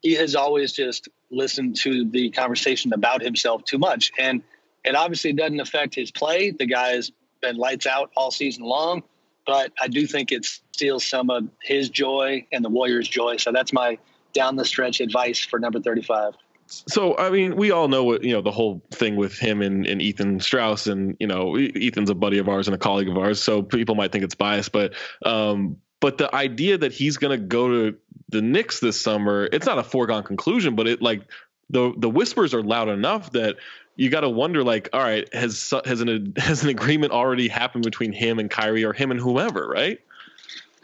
He 0.00 0.14
has 0.14 0.36
always 0.36 0.72
just 0.72 1.08
listened 1.30 1.76
to 1.76 2.04
the 2.04 2.30
conversation 2.30 2.92
about 2.92 3.20
himself 3.20 3.64
too 3.64 3.78
much. 3.78 4.12
And 4.18 4.42
it 4.84 4.94
obviously 4.94 5.32
doesn't 5.32 5.60
affect 5.60 5.94
his 5.94 6.10
play. 6.10 6.52
The 6.52 6.66
guy 6.66 6.90
has 6.90 7.10
been 7.40 7.56
lights 7.56 7.86
out 7.86 8.10
all 8.16 8.30
season 8.30 8.64
long, 8.64 9.02
but 9.46 9.72
I 9.80 9.88
do 9.88 10.06
think 10.06 10.30
it 10.30 10.44
steals 10.44 11.04
some 11.04 11.30
of 11.30 11.48
his 11.60 11.88
joy 11.88 12.46
and 12.52 12.64
the 12.64 12.68
Warriors' 12.68 13.08
joy. 13.08 13.36
So 13.38 13.52
that's 13.52 13.72
my 13.72 13.98
down 14.32 14.56
the 14.56 14.64
stretch 14.64 15.00
advice 15.00 15.40
for 15.40 15.58
number 15.58 15.80
35. 15.80 16.34
So, 16.68 17.16
I 17.16 17.30
mean, 17.30 17.56
we 17.56 17.70
all 17.70 17.88
know 17.88 18.04
what, 18.04 18.22
you 18.22 18.32
know, 18.32 18.42
the 18.42 18.50
whole 18.50 18.82
thing 18.90 19.16
with 19.16 19.38
him 19.38 19.62
and, 19.62 19.86
and 19.86 20.02
Ethan 20.02 20.40
Strauss. 20.40 20.86
And, 20.86 21.16
you 21.18 21.26
know, 21.26 21.56
Ethan's 21.56 22.10
a 22.10 22.14
buddy 22.14 22.38
of 22.38 22.48
ours 22.48 22.68
and 22.68 22.74
a 22.74 22.78
colleague 22.78 23.08
of 23.08 23.16
ours. 23.16 23.42
So 23.42 23.62
people 23.62 23.94
might 23.94 24.12
think 24.12 24.24
it's 24.24 24.34
biased. 24.34 24.72
But, 24.72 24.92
um, 25.24 25.78
but 26.00 26.18
the 26.18 26.34
idea 26.34 26.78
that 26.78 26.92
he's 26.92 27.16
going 27.16 27.38
to 27.38 27.44
go 27.44 27.68
to 27.68 27.96
the 28.28 28.42
Knicks 28.42 28.80
this 28.80 29.00
summer, 29.00 29.48
it's 29.52 29.66
not 29.66 29.78
a 29.78 29.82
foregone 29.82 30.22
conclusion, 30.22 30.76
but 30.76 30.86
it 30.86 31.02
like 31.02 31.22
the 31.70 31.92
the 31.96 32.08
whispers 32.08 32.54
are 32.54 32.62
loud 32.62 32.88
enough 32.88 33.32
that 33.32 33.56
you 33.96 34.10
got 34.10 34.20
to 34.20 34.28
wonder, 34.28 34.62
like, 34.62 34.88
all 34.92 35.00
right, 35.00 35.32
has 35.34 35.72
has 35.84 36.00
an 36.00 36.34
has 36.36 36.62
an 36.62 36.68
agreement 36.68 37.12
already 37.12 37.48
happened 37.48 37.84
between 37.84 38.12
him 38.12 38.38
and 38.38 38.50
Kyrie 38.50 38.84
or 38.84 38.92
him 38.92 39.10
and 39.10 39.20
whoever, 39.20 39.68
right? 39.68 39.98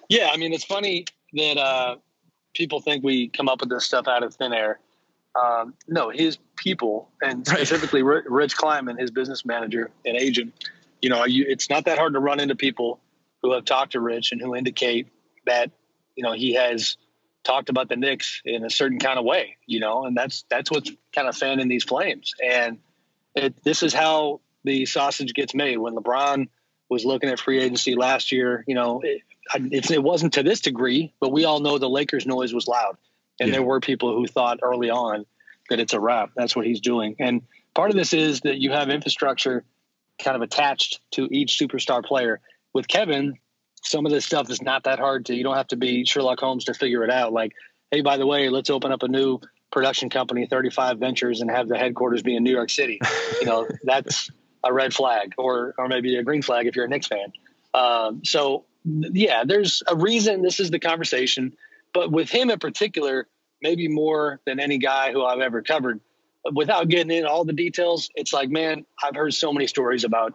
Yeah, 0.09 0.31
I 0.33 0.37
mean, 0.37 0.53
it's 0.53 0.65
funny 0.65 1.07
that 1.33 1.57
uh, 1.57 1.97
people 2.55 2.81
think 2.81 3.05
we 3.05 3.29
come 3.29 3.49
up 3.49 3.61
with 3.61 3.71
this 3.71 3.85
stuff 3.85 4.09
out 4.09 4.23
of 4.23 4.35
thin 4.35 4.53
air. 4.53 4.81
Um, 5.35 5.75
no, 5.89 6.11
his 6.11 6.39
people, 6.57 7.11
and 7.23 7.47
specifically 7.47 8.03
Ri- 8.03 8.23
Rich 8.27 8.57
Kleiman, 8.57 8.97
his 8.97 9.11
business 9.11 9.45
manager 9.45 9.91
and 10.05 10.17
agent, 10.17 10.55
you 11.03 11.11
know, 11.11 11.25
you, 11.25 11.45
it's 11.49 11.69
not 11.69 11.87
that 11.87 11.99
hard 11.99 12.15
to 12.15 12.21
run 12.21 12.41
into 12.41 12.55
people 12.55 13.01
who 13.43 13.53
have 13.53 13.65
talked 13.65 13.93
to 13.93 14.01
Rich 14.01 14.33
and 14.33 14.41
who 14.41 14.55
indicate 14.55 15.09
that, 15.45 15.71
you 16.17 16.23
know, 16.23 16.33
he 16.33 16.55
has 16.55 16.97
talked 17.43 17.69
about 17.69 17.89
the 17.89 17.97
Knicks 17.97 18.41
in 18.45 18.65
a 18.65 18.71
certain 18.71 18.99
kind 18.99 19.19
of 19.19 19.25
way, 19.25 19.57
you 19.67 19.81
know, 19.81 20.05
and 20.07 20.17
that's 20.17 20.45
that's 20.49 20.71
what's 20.71 20.91
kind 21.15 21.29
of 21.29 21.37
fanning 21.37 21.69
these 21.69 21.85
flames. 21.85 22.33
And 22.43 22.79
it, 23.35 23.63
this 23.65 23.83
is 23.83 23.93
how 23.93 24.41
the 24.65 24.87
sausage 24.87 25.35
gets 25.35 25.55
made. 25.55 25.77
When 25.77 25.95
LeBron 25.95 26.49
was 26.89 27.05
looking 27.05 27.29
at 27.29 27.39
free 27.39 27.61
agency 27.61 27.97
last 27.97 28.33
year, 28.33 28.65
you 28.67 28.75
know, 28.75 29.03
it, 29.03 29.23
it 29.91 30.03
wasn't 30.03 30.35
to 30.35 30.43
this 30.43 30.61
degree, 30.61 31.13
but 31.21 31.33
we 31.33 31.45
all 31.45 31.61
know 31.61 31.77
the 31.77 31.89
Lakers 31.89 32.25
noise 32.25 32.55
was 32.55 32.67
loud. 32.67 32.97
And 33.41 33.49
yeah. 33.49 33.55
there 33.55 33.63
were 33.63 33.81
people 33.81 34.15
who 34.15 34.27
thought 34.27 34.61
early 34.63 34.91
on 34.91 35.27
that 35.71 35.81
it's 35.81 35.93
a 35.93 36.01
wrap. 36.01 36.31
That's 36.37 36.55
what 36.55 36.67
he's 36.67 36.81
doing. 36.81 37.17
And 37.19 37.43
part 37.75 37.91
of 37.91 37.97
this 37.97 38.13
is 38.13 38.41
that 38.43 38.59
you 38.59 38.71
have 38.71 38.91
infrastructure 38.91 39.65
kind 40.23 40.37
of 40.37 40.43
attached 40.43 41.01
to 41.13 41.29
each 41.31 41.59
superstar 41.59 42.05
player. 42.05 42.41
With 42.73 42.89
Kevin, 42.89 43.39
some 43.83 44.07
of 44.07 44.13
this 44.13 44.25
stuff 44.25 44.51
is 44.51 44.63
not 44.63 44.85
that 44.85 44.99
hard 44.99 45.27
to, 45.27 45.35
you 45.35 45.43
don't 45.43 45.57
have 45.57 45.69
to 45.69 45.77
be 45.77 46.05
Sherlock 46.05 46.41
Holmes 46.41 46.65
to 46.65 46.75
figure 46.75 47.05
it 47.05 47.11
out. 47.11 47.33
Like, 47.33 47.53
hey, 47.91 48.01
by 48.01 48.17
the 48.17 48.27
way, 48.27 48.49
let's 48.49 48.71
open 48.71 48.93
up 48.93 49.03
a 49.03 49.09
new 49.09 49.41
production 49.71 50.09
company, 50.11 50.47
35 50.47 50.99
Ventures, 50.99 51.41
and 51.41 51.51
have 51.51 51.69
the 51.69 51.77
headquarters 51.77 52.23
be 52.23 52.37
in 52.37 52.45
New 52.45 52.53
York 52.53 52.71
City. 52.71 53.01
You 53.41 53.47
know, 53.51 53.69
that's 53.83 54.31
a 54.63 54.73
red 54.73 54.95
flag 54.95 55.35
or, 55.37 55.75
or 55.77 55.89
maybe 55.89 56.17
a 56.17 56.23
green 56.23 56.41
flag 56.41 56.67
if 56.67 56.77
you're 56.77 56.87
a 56.87 56.89
Knicks 56.89 57.09
fan. 57.09 57.33
Um, 57.75 58.25
so, 58.25 58.65
yeah, 58.85 59.45
there's 59.45 59.83
a 59.87 59.97
reason 59.97 60.41
this 60.41 60.61
is 60.61 60.71
the 60.71 60.79
conversation. 60.79 61.55
But 61.95 62.11
with 62.11 62.29
him 62.29 62.51
in 62.51 62.59
particular, 62.59 63.29
maybe 63.63 63.89
more 63.89 64.41
than 64.45 64.61
any 64.61 64.79
guy 64.79 65.13
who 65.13 65.25
I've 65.25 65.41
ever 65.41 65.63
covered, 65.63 66.01
without 66.53 66.89
getting 66.89 67.17
into 67.17 67.31
all 67.31 67.45
the 67.45 67.53
details, 67.53 68.11
it's 68.17 68.33
like, 68.33 68.51
man, 68.51 68.85
I've 69.03 69.15
heard 69.15 69.33
so 69.33 69.53
many 69.53 69.67
stories 69.67 70.05
about 70.05 70.35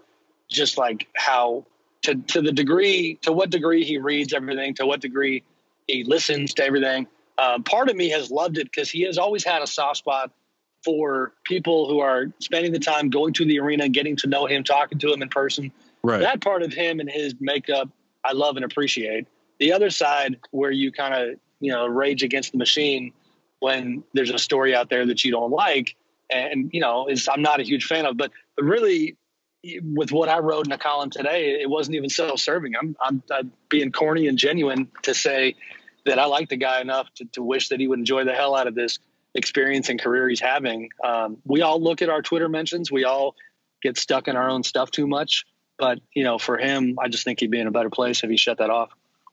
just 0.49 0.77
like 0.77 1.07
how 1.15 1.65
to 2.01 2.15
to 2.15 2.41
the 2.41 2.51
degree 2.51 3.19
to 3.21 3.31
what 3.31 3.49
degree 3.49 3.83
he 3.83 3.97
reads 3.97 4.33
everything, 4.33 4.73
to 4.75 4.85
what 4.85 5.01
degree 5.01 5.43
he 5.87 6.03
listens 6.03 6.53
to 6.55 6.65
everything. 6.65 7.07
Um, 7.37 7.63
part 7.63 7.89
of 7.89 7.95
me 7.95 8.09
has 8.09 8.31
loved 8.31 8.57
it 8.57 8.65
because 8.65 8.89
he 8.89 9.03
has 9.03 9.17
always 9.17 9.43
had 9.43 9.61
a 9.61 9.67
soft 9.67 9.97
spot 9.97 10.31
for 10.83 11.33
people 11.43 11.87
who 11.89 11.99
are 11.99 12.27
spending 12.39 12.71
the 12.71 12.79
time 12.79 13.09
going 13.09 13.33
to 13.33 13.45
the 13.45 13.59
arena, 13.59 13.89
getting 13.89 14.15
to 14.17 14.27
know 14.27 14.45
him, 14.45 14.63
talking 14.63 14.97
to 14.99 15.11
him 15.11 15.21
in 15.21 15.29
person. 15.29 15.71
Right. 16.03 16.21
That 16.21 16.41
part 16.41 16.63
of 16.63 16.73
him 16.73 16.99
and 16.99 17.09
his 17.09 17.35
makeup, 17.39 17.89
I 18.23 18.31
love 18.31 18.55
and 18.55 18.63
appreciate. 18.63 19.27
The 19.59 19.73
other 19.73 19.89
side, 19.89 20.39
where 20.51 20.71
you 20.71 20.91
kind 20.91 21.13
of 21.13 21.39
you 21.59 21.71
know 21.71 21.87
rage 21.87 22.23
against 22.23 22.51
the 22.51 22.57
machine 22.57 23.13
when 23.59 24.03
there's 24.13 24.31
a 24.31 24.39
story 24.39 24.73
out 24.75 24.89
there 24.89 25.05
that 25.05 25.23
you 25.23 25.31
don't 25.31 25.51
like, 25.51 25.95
and 26.29 26.69
you 26.73 26.81
know 26.81 27.07
is 27.07 27.27
I'm 27.31 27.41
not 27.41 27.59
a 27.59 27.63
huge 27.63 27.85
fan 27.85 28.05
of. 28.05 28.17
But 28.17 28.31
but 28.55 28.65
really, 28.65 29.17
with 29.83 30.11
what 30.11 30.29
I 30.29 30.39
wrote 30.39 30.65
in 30.65 30.71
a 30.71 30.77
column 30.77 31.09
today, 31.09 31.61
it 31.61 31.69
wasn't 31.69 31.95
even 31.95 32.09
self-serving. 32.09 32.73
I'm, 32.79 32.95
I'm, 33.01 33.23
I'm 33.31 33.51
being 33.69 33.91
corny 33.91 34.27
and 34.27 34.37
genuine 34.37 34.89
to 35.03 35.13
say 35.13 35.55
that 36.05 36.19
I 36.19 36.25
like 36.25 36.49
the 36.49 36.57
guy 36.57 36.81
enough 36.81 37.07
to, 37.15 37.25
to 37.33 37.43
wish 37.43 37.69
that 37.69 37.79
he 37.79 37.87
would 37.87 37.99
enjoy 37.99 38.23
the 38.23 38.33
hell 38.33 38.55
out 38.55 38.67
of 38.67 38.75
this 38.75 38.99
experience 39.35 39.89
and 39.89 40.01
career 40.01 40.29
he's 40.29 40.39
having. 40.39 40.89
Um, 41.03 41.37
we 41.45 41.61
all 41.61 41.81
look 41.81 42.01
at 42.01 42.09
our 42.09 42.21
Twitter 42.21 42.49
mentions. 42.49 42.91
We 42.91 43.03
all 43.03 43.35
get 43.81 43.97
stuck 43.97 44.27
in 44.27 44.35
our 44.35 44.49
own 44.49 44.63
stuff 44.63 44.91
too 44.91 45.07
much. 45.07 45.45
But 45.77 45.99
you 46.13 46.23
know, 46.23 46.37
for 46.37 46.57
him, 46.57 46.97
I 47.01 47.07
just 47.07 47.23
think 47.23 47.39
he'd 47.39 47.51
be 47.51 47.59
in 47.59 47.67
a 47.67 47.71
better 47.71 47.89
place 47.89 48.23
if 48.23 48.29
he 48.29 48.37
shut 48.37 48.57
that 48.57 48.69
off. 48.69 48.89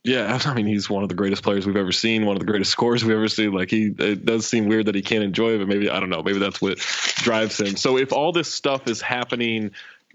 Yeah, 0.07 0.38
I 0.45 0.55
mean, 0.55 0.66
he's 0.66 0.88
one 0.88 1.03
of 1.03 1.09
the 1.09 1.16
greatest 1.16 1.42
players 1.42 1.66
we've 1.66 1.77
ever 1.77 1.90
seen, 1.90 2.27
one 2.27 2.37
of 2.37 2.40
the 2.40 2.47
greatest 2.47 2.71
scorers 2.71 3.05
we've 3.05 3.16
ever 3.16 3.29
seen. 3.29 3.53
Like 3.53 3.71
he, 3.71 3.92
it 3.99 4.25
does 4.25 4.47
seem 4.47 4.69
weird 4.69 4.87
that 4.87 4.95
he 4.95 5.03
can't 5.03 5.25
enjoy 5.25 5.55
it, 5.55 5.59
but 5.59 5.66
maybe 5.66 5.90
I 5.90 5.99
don't 5.99 6.11
know. 6.11 6.23
Maybe 6.23 6.38
that's 6.38 6.62
what 6.62 6.79
drives 7.16 7.59
him. 7.59 7.77
So 7.77 7.99
if 7.99 8.12
all 8.12 8.31
this 8.31 8.53
stuff 8.53 8.87
is 8.87 9.01
happening 9.01 9.73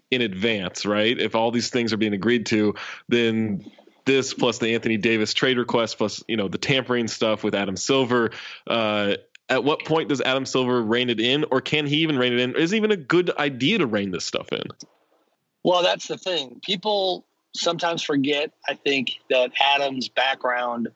in 0.10 0.22
advance, 0.22 0.86
right? 0.86 1.20
If 1.20 1.36
all 1.36 1.52
these 1.52 1.70
things 1.70 1.92
are 1.92 1.98
being 1.98 2.14
agreed 2.14 2.46
to, 2.48 2.76
then 3.10 3.70
this 4.06 4.34
plus 4.34 4.60
the 4.60 4.74
Anthony 4.74 4.96
Davis 4.96 5.34
trade 5.34 5.58
request 5.58 5.98
plus 5.98 6.24
you 6.28 6.38
know 6.38 6.48
the 6.48 6.58
tampering 6.58 7.10
stuff 7.10 7.44
with 7.44 7.54
Adam 7.54 7.76
Silver. 7.76 8.32
Uh, 8.66 9.16
at 9.50 9.66
what 9.66 9.84
point 9.84 10.08
does 10.08 10.22
Adam 10.22 10.46
Silver 10.46 10.82
rein 10.82 11.10
it 11.10 11.20
in, 11.20 11.44
or 11.52 11.60
can 11.60 11.86
he 11.86 11.98
even 11.98 12.18
rein 12.18 12.32
it 12.32 12.40
in? 12.40 12.56
Is 12.56 12.72
it 12.72 12.78
even 12.78 12.92
a 12.92 12.98
good 12.98 13.30
idea 13.38 13.80
to 13.80 13.86
rein 13.86 14.12
this 14.12 14.24
stuff 14.24 14.54
in? 14.54 14.64
Well, 15.64 15.84
that's 15.84 16.08
the 16.08 16.18
thing. 16.18 16.62
People 16.64 17.26
sometimes 17.56 18.02
forget, 18.04 18.52
I 18.68 18.76
think, 18.76 19.20
that 19.30 19.52
Adam's 19.76 20.10
background 20.10 20.90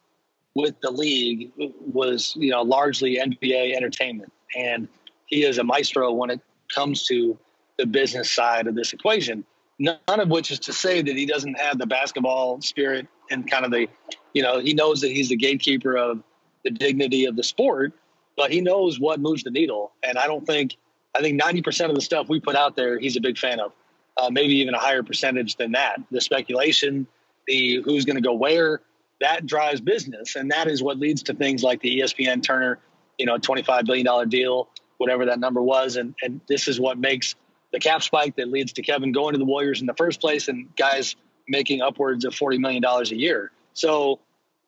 with 0.55 0.79
the 0.81 0.91
league 0.91 1.51
was, 1.57 2.33
you 2.37 2.51
know, 2.51 2.61
largely 2.61 3.17
NBA 3.17 3.75
entertainment. 3.75 4.31
And 4.55 4.87
he 5.25 5.43
is 5.43 5.57
a 5.57 5.63
maestro 5.63 6.11
when 6.13 6.29
it 6.29 6.39
comes 6.73 7.05
to 7.07 7.37
the 7.77 7.85
business 7.85 8.31
side 8.31 8.67
of 8.67 8.75
this 8.75 8.93
equation. 8.93 9.45
None 9.79 9.97
of 10.07 10.29
which 10.29 10.51
is 10.51 10.59
to 10.59 10.73
say 10.73 11.01
that 11.01 11.15
he 11.17 11.25
doesn't 11.25 11.59
have 11.59 11.77
the 11.77 11.85
basketball 11.85 12.61
spirit 12.61 13.07
and 13.29 13.49
kind 13.49 13.65
of 13.65 13.71
the, 13.71 13.89
you 14.33 14.41
know, 14.41 14.59
he 14.59 14.73
knows 14.73 15.01
that 15.01 15.11
he's 15.11 15.29
the 15.29 15.35
gatekeeper 15.35 15.97
of 15.97 16.23
the 16.63 16.71
dignity 16.71 17.25
of 17.25 17.35
the 17.35 17.43
sport, 17.43 17.91
but 18.37 18.51
he 18.51 18.61
knows 18.61 18.99
what 18.99 19.19
moves 19.19 19.43
the 19.43 19.51
needle. 19.51 19.91
And 20.03 20.17
I 20.17 20.27
don't 20.27 20.45
think, 20.45 20.77
I 21.13 21.19
think 21.19 21.41
90% 21.41 21.89
of 21.89 21.95
the 21.95 22.01
stuff 22.01 22.29
we 22.29 22.39
put 22.39 22.55
out 22.55 22.77
there, 22.77 22.97
he's 22.97 23.17
a 23.17 23.21
big 23.21 23.37
fan 23.37 23.59
of 23.59 23.73
uh, 24.17 24.30
maybe 24.32 24.54
even 24.56 24.73
a 24.73 24.80
higher 24.80 25.04
percentage 25.04 25.56
than 25.56 25.73
that. 25.73 26.01
The 26.12 26.21
speculation, 26.21 27.08
the 27.47 27.82
who's 27.84 28.06
going 28.06 28.15
to 28.15 28.21
go 28.21 28.34
where, 28.34 28.82
that 29.21 29.45
drives 29.45 29.82
business, 29.82 30.36
and 30.36 30.51
that 30.51 30.67
is 30.67 30.82
what 30.82 30.97
leads 30.97 31.23
to 31.23 31.34
things 31.34 31.63
like 31.63 31.82
the 31.82 31.99
ESPN 31.99 32.43
Turner, 32.43 32.80
you 33.17 33.25
know, 33.25 33.38
twenty-five 33.38 33.86
billion 33.86 34.06
dollar 34.06 34.25
deal, 34.25 34.69
whatever 34.97 35.25
that 35.25 35.39
number 35.39 35.62
was, 35.62 35.95
and 35.95 36.15
and 36.23 36.41
this 36.47 36.67
is 36.67 36.80
what 36.80 36.97
makes 36.97 37.36
the 37.71 37.80
cap 37.80 38.04
spike 38.04 38.36
that 38.38 38.49
leads 38.49 38.73
to 38.73 38.82
Kevin 38.82 39.12
going 39.12 39.34
to 39.34 39.39
the 39.39 39.45
Warriors 39.45 39.82
in 39.82 39.88
the 39.88 39.93
first 39.95 40.21
place, 40.21 40.47
and 40.47 40.73
guys 40.75 41.15
making 41.47 41.82
upwards 41.82 42.25
of 42.25 42.34
forty 42.34 42.58
million 42.58 42.82
dollars 42.82 43.12
a 43.12 43.15
year. 43.15 43.51
So 43.73 44.19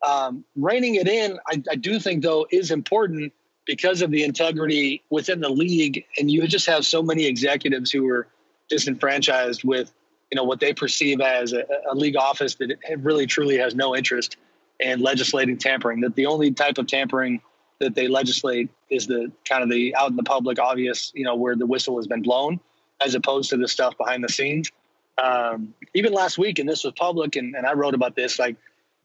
um, 0.05 0.43
reining 0.55 0.95
it 0.95 1.07
in, 1.07 1.39
I, 1.47 1.61
I 1.71 1.75
do 1.75 1.99
think 1.99 2.23
though 2.23 2.47
is 2.51 2.71
important 2.71 3.33
because 3.65 4.01
of 4.01 4.11
the 4.11 4.23
integrity 4.23 5.03
within 5.09 5.41
the 5.41 5.49
league, 5.49 6.05
and 6.17 6.31
you 6.31 6.47
just 6.47 6.65
have 6.67 6.85
so 6.85 7.01
many 7.03 7.25
executives 7.25 7.91
who 7.91 8.07
are 8.09 8.27
disenfranchised 8.69 9.63
with 9.63 9.93
you 10.31 10.35
know 10.35 10.43
what 10.43 10.59
they 10.59 10.73
perceive 10.73 11.21
as 11.21 11.53
a, 11.53 11.65
a, 11.89 11.95
league 11.95 12.17
office 12.17 12.55
that 12.55 12.77
really 12.99 13.25
truly 13.25 13.57
has 13.57 13.75
no 13.75 13.95
interest 13.95 14.37
in 14.79 14.99
legislating 14.99 15.57
tampering. 15.57 16.01
That 16.01 16.15
the 16.15 16.25
only 16.25 16.51
type 16.51 16.77
of 16.77 16.87
tampering 16.87 17.41
that 17.79 17.95
they 17.95 18.07
legislate 18.07 18.69
is 18.89 19.07
the 19.07 19.31
kind 19.45 19.63
of 19.63 19.69
the 19.69 19.95
out 19.95 20.09
in 20.09 20.15
the 20.15 20.23
public, 20.23 20.59
obvious, 20.59 21.11
you 21.15 21.23
know, 21.23 21.35
where 21.35 21.55
the 21.55 21.65
whistle 21.65 21.97
has 21.97 22.07
been 22.07 22.21
blown, 22.21 22.59
as 23.01 23.15
opposed 23.15 23.49
to 23.51 23.57
the 23.57 23.67
stuff 23.67 23.97
behind 23.97 24.23
the 24.23 24.29
scenes. 24.29 24.71
Um, 25.21 25.73
even 25.95 26.13
last 26.13 26.37
week, 26.37 26.59
and 26.59 26.69
this 26.69 26.83
was 26.83 26.93
public, 26.93 27.35
and, 27.35 27.55
and 27.55 27.65
I 27.65 27.73
wrote 27.73 27.95
about 27.95 28.15
this. 28.15 28.37
Like, 28.37 28.55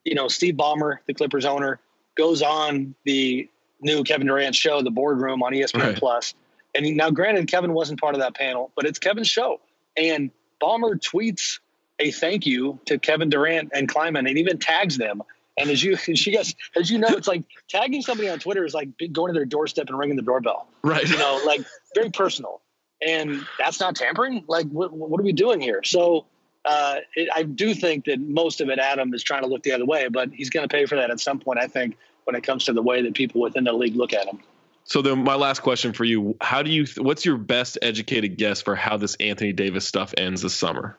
you 0.05 0.15
know, 0.15 0.29
Steve 0.29 0.55
Ballmer, 0.55 0.99
the 1.07 1.15
Clippers 1.15 1.45
owner, 1.45 1.81
goes 2.17 2.43
on 2.43 2.95
the 3.05 3.49
new 3.81 4.05
Kevin 4.05 4.27
Durant 4.27 4.55
show, 4.55 4.83
The 4.83 4.91
Boardroom, 4.91 5.43
on 5.43 5.53
ESPN 5.53 5.81
right. 5.81 5.97
Plus, 5.97 6.35
and 6.75 6.97
now, 6.97 7.11
granted, 7.11 7.49
Kevin 7.49 7.73
wasn't 7.73 8.01
part 8.01 8.15
of 8.15 8.21
that 8.21 8.35
panel, 8.35 8.73
but 8.75 8.87
it's 8.87 8.99
Kevin's 8.99 9.29
show. 9.29 9.61
And 9.97 10.31
Ballmer 10.61 10.99
tweets 11.01 11.59
a 11.99 12.11
thank 12.11 12.47
you 12.47 12.79
to 12.87 12.99
Kevin 12.99 13.29
Durant 13.29 13.71
and 13.75 13.89
Kleiman 13.89 14.27
and 14.27 14.39
even 14.39 14.59
tags 14.59 14.97
them. 14.97 15.23
And 15.59 15.69
as 15.69 15.83
you, 15.83 15.93
as 16.09 16.27
you 16.27 16.35
guys, 16.35 16.55
as 16.77 16.91
you 16.91 16.99
know, 16.99 17.09
it's 17.09 17.29
like 17.29 17.43
tagging 17.69 18.01
somebody 18.01 18.29
on 18.31 18.39
Twitter 18.39 18.65
is 18.65 18.73
like 18.73 18.89
going 19.13 19.33
to 19.33 19.39
their 19.39 19.45
doorstep 19.45 19.89
and 19.89 19.99
ringing 19.99 20.17
the 20.17 20.23
doorbell. 20.23 20.67
Right. 20.83 21.07
You 21.07 21.19
know, 21.19 21.43
like 21.45 21.61
very 21.95 22.11
personal. 22.11 22.63
And 23.07 23.45
that's 23.59 23.79
not 23.79 23.97
tampering. 23.97 24.45
Like, 24.47 24.67
what, 24.69 24.93
what 24.93 25.21
are 25.21 25.25
we 25.25 25.33
doing 25.33 25.61
here? 25.61 25.83
So 25.85 26.25
uh, 26.65 26.97
it, 27.15 27.29
I 27.35 27.43
do 27.43 27.75
think 27.75 28.07
that 28.07 28.21
most 28.21 28.61
of 28.61 28.71
it, 28.71 28.79
Adam 28.79 29.13
is 29.13 29.23
trying 29.23 29.43
to 29.43 29.49
look 29.49 29.63
the 29.63 29.73
other 29.73 29.85
way, 29.85 30.09
but 30.09 30.31
he's 30.33 30.49
going 30.49 30.67
to 30.67 30.73
pay 30.73 30.87
for 30.87 30.97
that 30.97 31.11
at 31.11 31.21
some 31.21 31.39
point. 31.39 31.59
I 31.59 31.67
think 31.67 31.99
when 32.25 32.37
it 32.37 32.45
comes 32.45 32.65
to 32.67 32.73
the 32.73 32.83
way 32.83 33.03
that 33.03 33.15
people 33.15 33.41
within 33.41 33.65
the 33.65 33.73
league 33.73 33.97
look 33.97 34.13
at 34.13 34.27
him. 34.27 34.41
So 34.93 35.01
then, 35.01 35.25
my 35.25 35.37
last 35.37 35.61
question 35.61 35.95
for 35.95 36.05
you: 36.05 36.37
How 36.43 36.63
do 36.63 36.71
you? 36.71 36.85
What's 36.99 37.25
your 37.25 37.39
best 37.39 37.79
educated 37.81 38.37
guess 38.37 38.61
for 38.61 38.77
how 38.77 38.99
this 38.99 39.15
Anthony 39.21 39.55
Davis 39.55 39.89
stuff 39.89 40.13
ends 40.19 40.43
this 40.43 40.53
summer? 40.53 40.99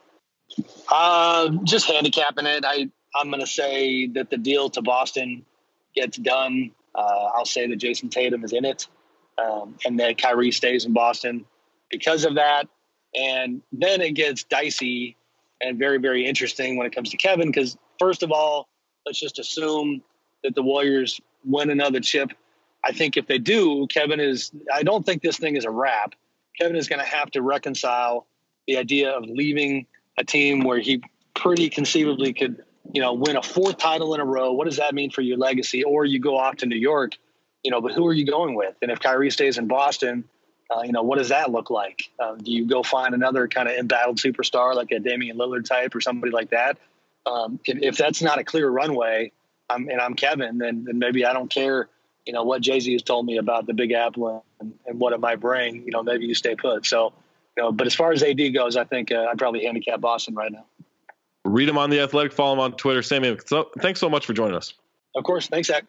Uh, 0.89 1.49
just 1.63 1.85
handicapping 1.85 2.47
it. 2.47 2.65
I 2.65 2.89
I'm 3.15 3.29
going 3.29 3.41
to 3.41 3.45
say 3.45 4.07
that 4.07 4.31
the 4.31 4.37
deal 4.37 4.71
to 4.71 4.81
Boston 4.81 5.45
gets 5.93 6.17
done. 6.17 6.71
Uh, 6.95 7.29
I'll 7.35 7.45
say 7.45 7.67
that 7.67 7.75
Jayson 7.75 8.09
Tatum 8.09 8.43
is 8.43 8.51
in 8.51 8.65
it, 8.65 8.87
um, 9.37 9.75
and 9.85 9.99
that 9.99 10.17
Kyrie 10.17 10.49
stays 10.49 10.85
in 10.85 10.93
Boston 10.93 11.45
because 11.91 12.25
of 12.25 12.33
that. 12.33 12.67
And 13.13 13.61
then 13.71 14.01
it 14.01 14.15
gets 14.15 14.43
dicey 14.43 15.17
and 15.61 15.77
very 15.77 15.99
very 15.99 16.25
interesting 16.25 16.77
when 16.77 16.87
it 16.87 16.95
comes 16.95 17.11
to 17.11 17.17
Kevin 17.17 17.49
because 17.49 17.77
first 17.99 18.23
of 18.23 18.31
all, 18.31 18.67
let's 19.05 19.19
just 19.19 19.37
assume 19.37 20.01
that 20.43 20.55
the 20.55 20.63
Warriors 20.63 21.21
win 21.45 21.69
another 21.69 21.99
chip 21.99 22.31
I 22.83 22.91
think 22.91 23.17
if 23.17 23.27
they 23.27 23.37
do, 23.37 23.87
Kevin 23.87 24.19
is, 24.19 24.51
I 24.73 24.83
don't 24.83 25.05
think 25.05 25.21
this 25.21 25.37
thing 25.37 25.55
is 25.55 25.65
a 25.65 25.71
wrap. 25.71 26.15
Kevin 26.59 26.75
is 26.75 26.87
going 26.87 26.99
to 26.99 27.05
have 27.05 27.31
to 27.31 27.41
reconcile 27.41 28.27
the 28.67 28.77
idea 28.77 29.11
of 29.11 29.23
leaving 29.23 29.87
a 30.17 30.23
team 30.23 30.63
where 30.63 30.79
he 30.79 31.01
pretty 31.33 31.69
conceivably 31.69 32.33
could, 32.33 32.63
you 32.93 33.01
know, 33.01 33.13
win 33.13 33.37
a 33.37 33.41
fourth 33.41 33.77
title 33.77 34.13
in 34.13 34.21
a 34.21 34.25
row. 34.25 34.51
What 34.53 34.65
does 34.65 34.77
that 34.77 34.93
mean 34.93 35.11
for 35.11 35.21
your 35.21 35.37
legacy? 35.37 35.83
Or 35.83 36.05
you 36.05 36.19
go 36.19 36.37
off 36.37 36.57
to 36.57 36.65
New 36.65 36.77
York, 36.77 37.13
you 37.63 37.71
know, 37.71 37.81
but 37.81 37.93
who 37.93 38.05
are 38.07 38.13
you 38.13 38.25
going 38.25 38.55
with? 38.55 38.75
And 38.81 38.91
if 38.91 38.99
Kyrie 38.99 39.31
stays 39.31 39.57
in 39.57 39.67
Boston, 39.67 40.25
uh, 40.75 40.81
you 40.83 40.91
know, 40.91 41.03
what 41.03 41.17
does 41.17 41.29
that 41.29 41.51
look 41.51 41.69
like? 41.69 42.09
Uh, 42.19 42.35
do 42.35 42.51
you 42.51 42.67
go 42.67 42.83
find 42.83 43.13
another 43.13 43.47
kind 43.47 43.67
of 43.67 43.75
embattled 43.75 44.17
superstar 44.17 44.75
like 44.75 44.91
a 44.91 44.99
Damian 44.99 45.37
Lillard 45.37 45.65
type 45.65 45.95
or 45.95 46.01
somebody 46.01 46.31
like 46.31 46.51
that? 46.51 46.77
Um, 47.25 47.59
if, 47.65 47.97
that's 47.97 48.21
not 48.21 48.39
a 48.39 48.43
clear 48.43 48.69
runway, 48.69 49.31
I'm, 49.69 49.87
and 49.87 50.01
I'm 50.01 50.13
Kevin, 50.13 50.57
then, 50.57 50.83
then 50.83 50.99
maybe 50.99 51.25
I 51.25 51.33
don't 51.33 51.49
care 51.49 51.87
you 52.25 52.33
know 52.33 52.43
what 52.43 52.61
Jay 52.61 52.79
Z 52.79 52.91
has 52.91 53.01
told 53.01 53.25
me 53.25 53.37
about 53.37 53.67
the 53.67 53.73
Big 53.73 53.91
Apple 53.91 54.45
and, 54.59 54.73
and, 54.85 54.99
what 54.99 55.13
it 55.13 55.19
might 55.19 55.39
bring. 55.39 55.83
You 55.83 55.91
know, 55.91 56.03
maybe 56.03 56.25
you 56.25 56.35
stay 56.35 56.55
put. 56.55 56.85
So 56.85 57.13
you 57.57 57.63
know, 57.63 57.71
but 57.71 57.87
as 57.87 57.95
far 57.95 58.11
as 58.11 58.23
AD 58.23 58.53
goes, 58.53 58.75
I 58.75 58.83
think 58.83 59.11
uh, 59.11 59.27
I'd 59.29 59.37
probably 59.37 59.63
handicap 59.65 60.01
Boston 60.01 60.35
right 60.35 60.51
now. 60.51 60.65
Read 61.45 61.67
him 61.67 61.77
on 61.77 61.89
the 61.89 61.99
Athletic. 61.99 62.31
Follow 62.31 62.53
him 62.53 62.59
on 62.59 62.73
Twitter. 62.73 63.01
Sammy, 63.01 63.37
so, 63.45 63.69
thanks 63.79 63.99
so 63.99 64.09
much 64.09 64.25
for 64.25 64.33
joining 64.33 64.55
us. 64.55 64.73
Of 65.15 65.23
course. 65.23 65.47
Thanks, 65.47 65.67
Zach. 65.67 65.83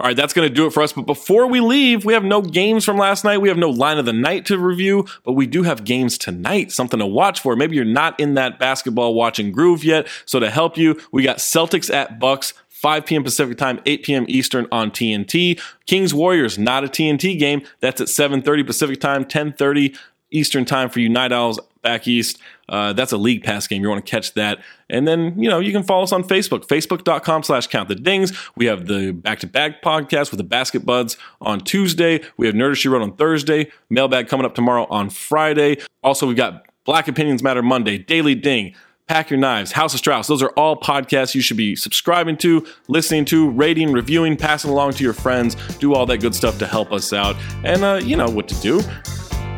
All 0.00 0.06
right, 0.06 0.16
that's 0.16 0.32
going 0.32 0.48
to 0.48 0.54
do 0.54 0.66
it 0.66 0.72
for 0.72 0.84
us. 0.84 0.92
But 0.92 1.06
before 1.06 1.48
we 1.48 1.58
leave, 1.58 2.04
we 2.04 2.12
have 2.12 2.22
no 2.22 2.40
games 2.40 2.84
from 2.84 2.98
last 2.98 3.24
night. 3.24 3.38
We 3.38 3.48
have 3.48 3.58
no 3.58 3.70
line 3.70 3.98
of 3.98 4.04
the 4.04 4.12
night 4.12 4.46
to 4.46 4.56
review, 4.56 5.06
but 5.24 5.32
we 5.32 5.44
do 5.44 5.64
have 5.64 5.82
games 5.82 6.16
tonight, 6.16 6.70
something 6.70 7.00
to 7.00 7.06
watch 7.06 7.40
for. 7.40 7.56
Maybe 7.56 7.74
you're 7.74 7.84
not 7.84 8.18
in 8.20 8.34
that 8.34 8.60
basketball 8.60 9.14
watching 9.14 9.50
groove 9.50 9.82
yet. 9.82 10.06
So 10.24 10.38
to 10.38 10.50
help 10.50 10.78
you, 10.78 11.00
we 11.10 11.24
got 11.24 11.38
Celtics 11.38 11.92
at 11.92 12.20
Bucks. 12.20 12.54
5 12.80 13.06
p.m. 13.06 13.24
Pacific 13.24 13.58
time, 13.58 13.80
8 13.86 14.04
p.m. 14.04 14.24
Eastern 14.28 14.68
on 14.70 14.92
TNT. 14.92 15.60
Kings 15.86 16.14
Warriors, 16.14 16.58
not 16.58 16.84
a 16.84 16.86
TNT 16.86 17.36
game. 17.36 17.62
That's 17.80 18.00
at 18.00 18.06
7:30 18.06 18.64
Pacific 18.64 19.00
time, 19.00 19.24
10:30 19.24 19.96
Eastern 20.30 20.64
time 20.64 20.88
for 20.88 21.00
you 21.00 21.08
Night 21.08 21.32
Owls 21.32 21.58
back 21.82 22.06
east. 22.06 22.38
Uh, 22.68 22.92
that's 22.92 23.12
a 23.12 23.16
league 23.16 23.42
pass 23.42 23.66
game. 23.66 23.82
You 23.82 23.88
want 23.88 24.04
to 24.04 24.10
catch 24.10 24.34
that. 24.34 24.58
And 24.90 25.08
then, 25.08 25.40
you 25.40 25.48
know, 25.48 25.58
you 25.58 25.72
can 25.72 25.82
follow 25.82 26.02
us 26.02 26.12
on 26.12 26.22
Facebook, 26.22 26.66
facebook.com 26.66 27.42
slash 27.42 27.66
count 27.66 27.88
the 27.88 27.94
dings. 27.94 28.38
We 28.56 28.66
have 28.66 28.86
the 28.86 29.12
back 29.12 29.40
to 29.40 29.46
back 29.46 29.82
podcast 29.82 30.30
with 30.30 30.38
the 30.38 30.44
basket 30.44 30.84
buds 30.84 31.16
on 31.40 31.60
Tuesday. 31.60 32.20
We 32.36 32.46
have 32.46 32.54
Nerd 32.54 32.76
She 32.76 32.88
Wrote 32.88 33.02
on 33.02 33.16
Thursday. 33.16 33.70
Mailbag 33.90 34.28
coming 34.28 34.44
up 34.44 34.54
tomorrow 34.54 34.86
on 34.90 35.10
Friday. 35.10 35.78
Also, 36.04 36.26
we've 36.26 36.36
got 36.36 36.66
Black 36.84 37.08
Opinions 37.08 37.42
Matter 37.42 37.62
Monday, 37.62 37.98
Daily 37.98 38.34
Ding. 38.34 38.74
Pack 39.08 39.30
Your 39.30 39.38
Knives, 39.38 39.72
House 39.72 39.94
of 39.94 39.98
Strauss. 39.98 40.26
Those 40.26 40.42
are 40.42 40.50
all 40.50 40.76
podcasts 40.76 41.34
you 41.34 41.40
should 41.40 41.56
be 41.56 41.74
subscribing 41.74 42.36
to, 42.38 42.66
listening 42.88 43.24
to, 43.26 43.50
rating, 43.50 43.92
reviewing, 43.92 44.36
passing 44.36 44.70
along 44.70 44.92
to 44.92 45.04
your 45.04 45.14
friends. 45.14 45.56
Do 45.78 45.94
all 45.94 46.06
that 46.06 46.18
good 46.18 46.34
stuff 46.34 46.58
to 46.58 46.66
help 46.66 46.92
us 46.92 47.12
out. 47.12 47.34
And 47.64 47.82
uh, 47.82 48.00
you 48.02 48.16
know 48.16 48.28
what 48.28 48.48
to 48.48 48.54
do 48.60 48.82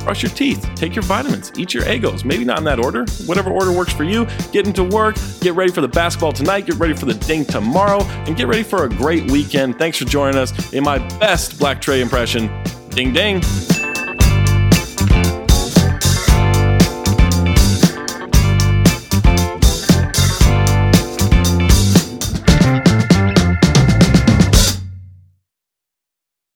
brush 0.05 0.23
your 0.23 0.31
teeth, 0.31 0.69
take 0.75 0.95
your 0.95 1.03
vitamins, 1.03 1.53
eat 1.59 1.75
your 1.75 1.87
egos. 1.89 2.25
Maybe 2.25 2.45
not 2.45 2.59
in 2.59 2.65
that 2.65 2.79
order. 2.79 3.05
Whatever 3.27 3.51
order 3.51 3.71
works 3.73 3.93
for 3.93 4.05
you. 4.05 4.27
Get 4.53 4.67
into 4.67 4.85
work, 4.85 5.17
get 5.41 5.55
ready 5.55 5.71
for 5.71 5.81
the 5.81 5.89
basketball 5.89 6.33
tonight, 6.33 6.67
get 6.67 6.77
ready 6.77 6.95
for 6.95 7.07
the 7.07 7.15
ding 7.15 7.45
tomorrow, 7.45 8.03
and 8.03 8.37
get 8.37 8.49
ready 8.49 8.63
for 8.63 8.85
a 8.85 8.89
great 8.89 9.31
weekend. 9.31 9.79
Thanks 9.79 9.99
for 9.99 10.05
joining 10.05 10.39
us 10.39 10.73
in 10.73 10.85
my 10.85 10.99
best 11.19 11.59
Black 11.59 11.81
Trey 11.81 12.01
impression. 12.01 12.51
Ding 12.91 13.13
ding. 13.13 13.43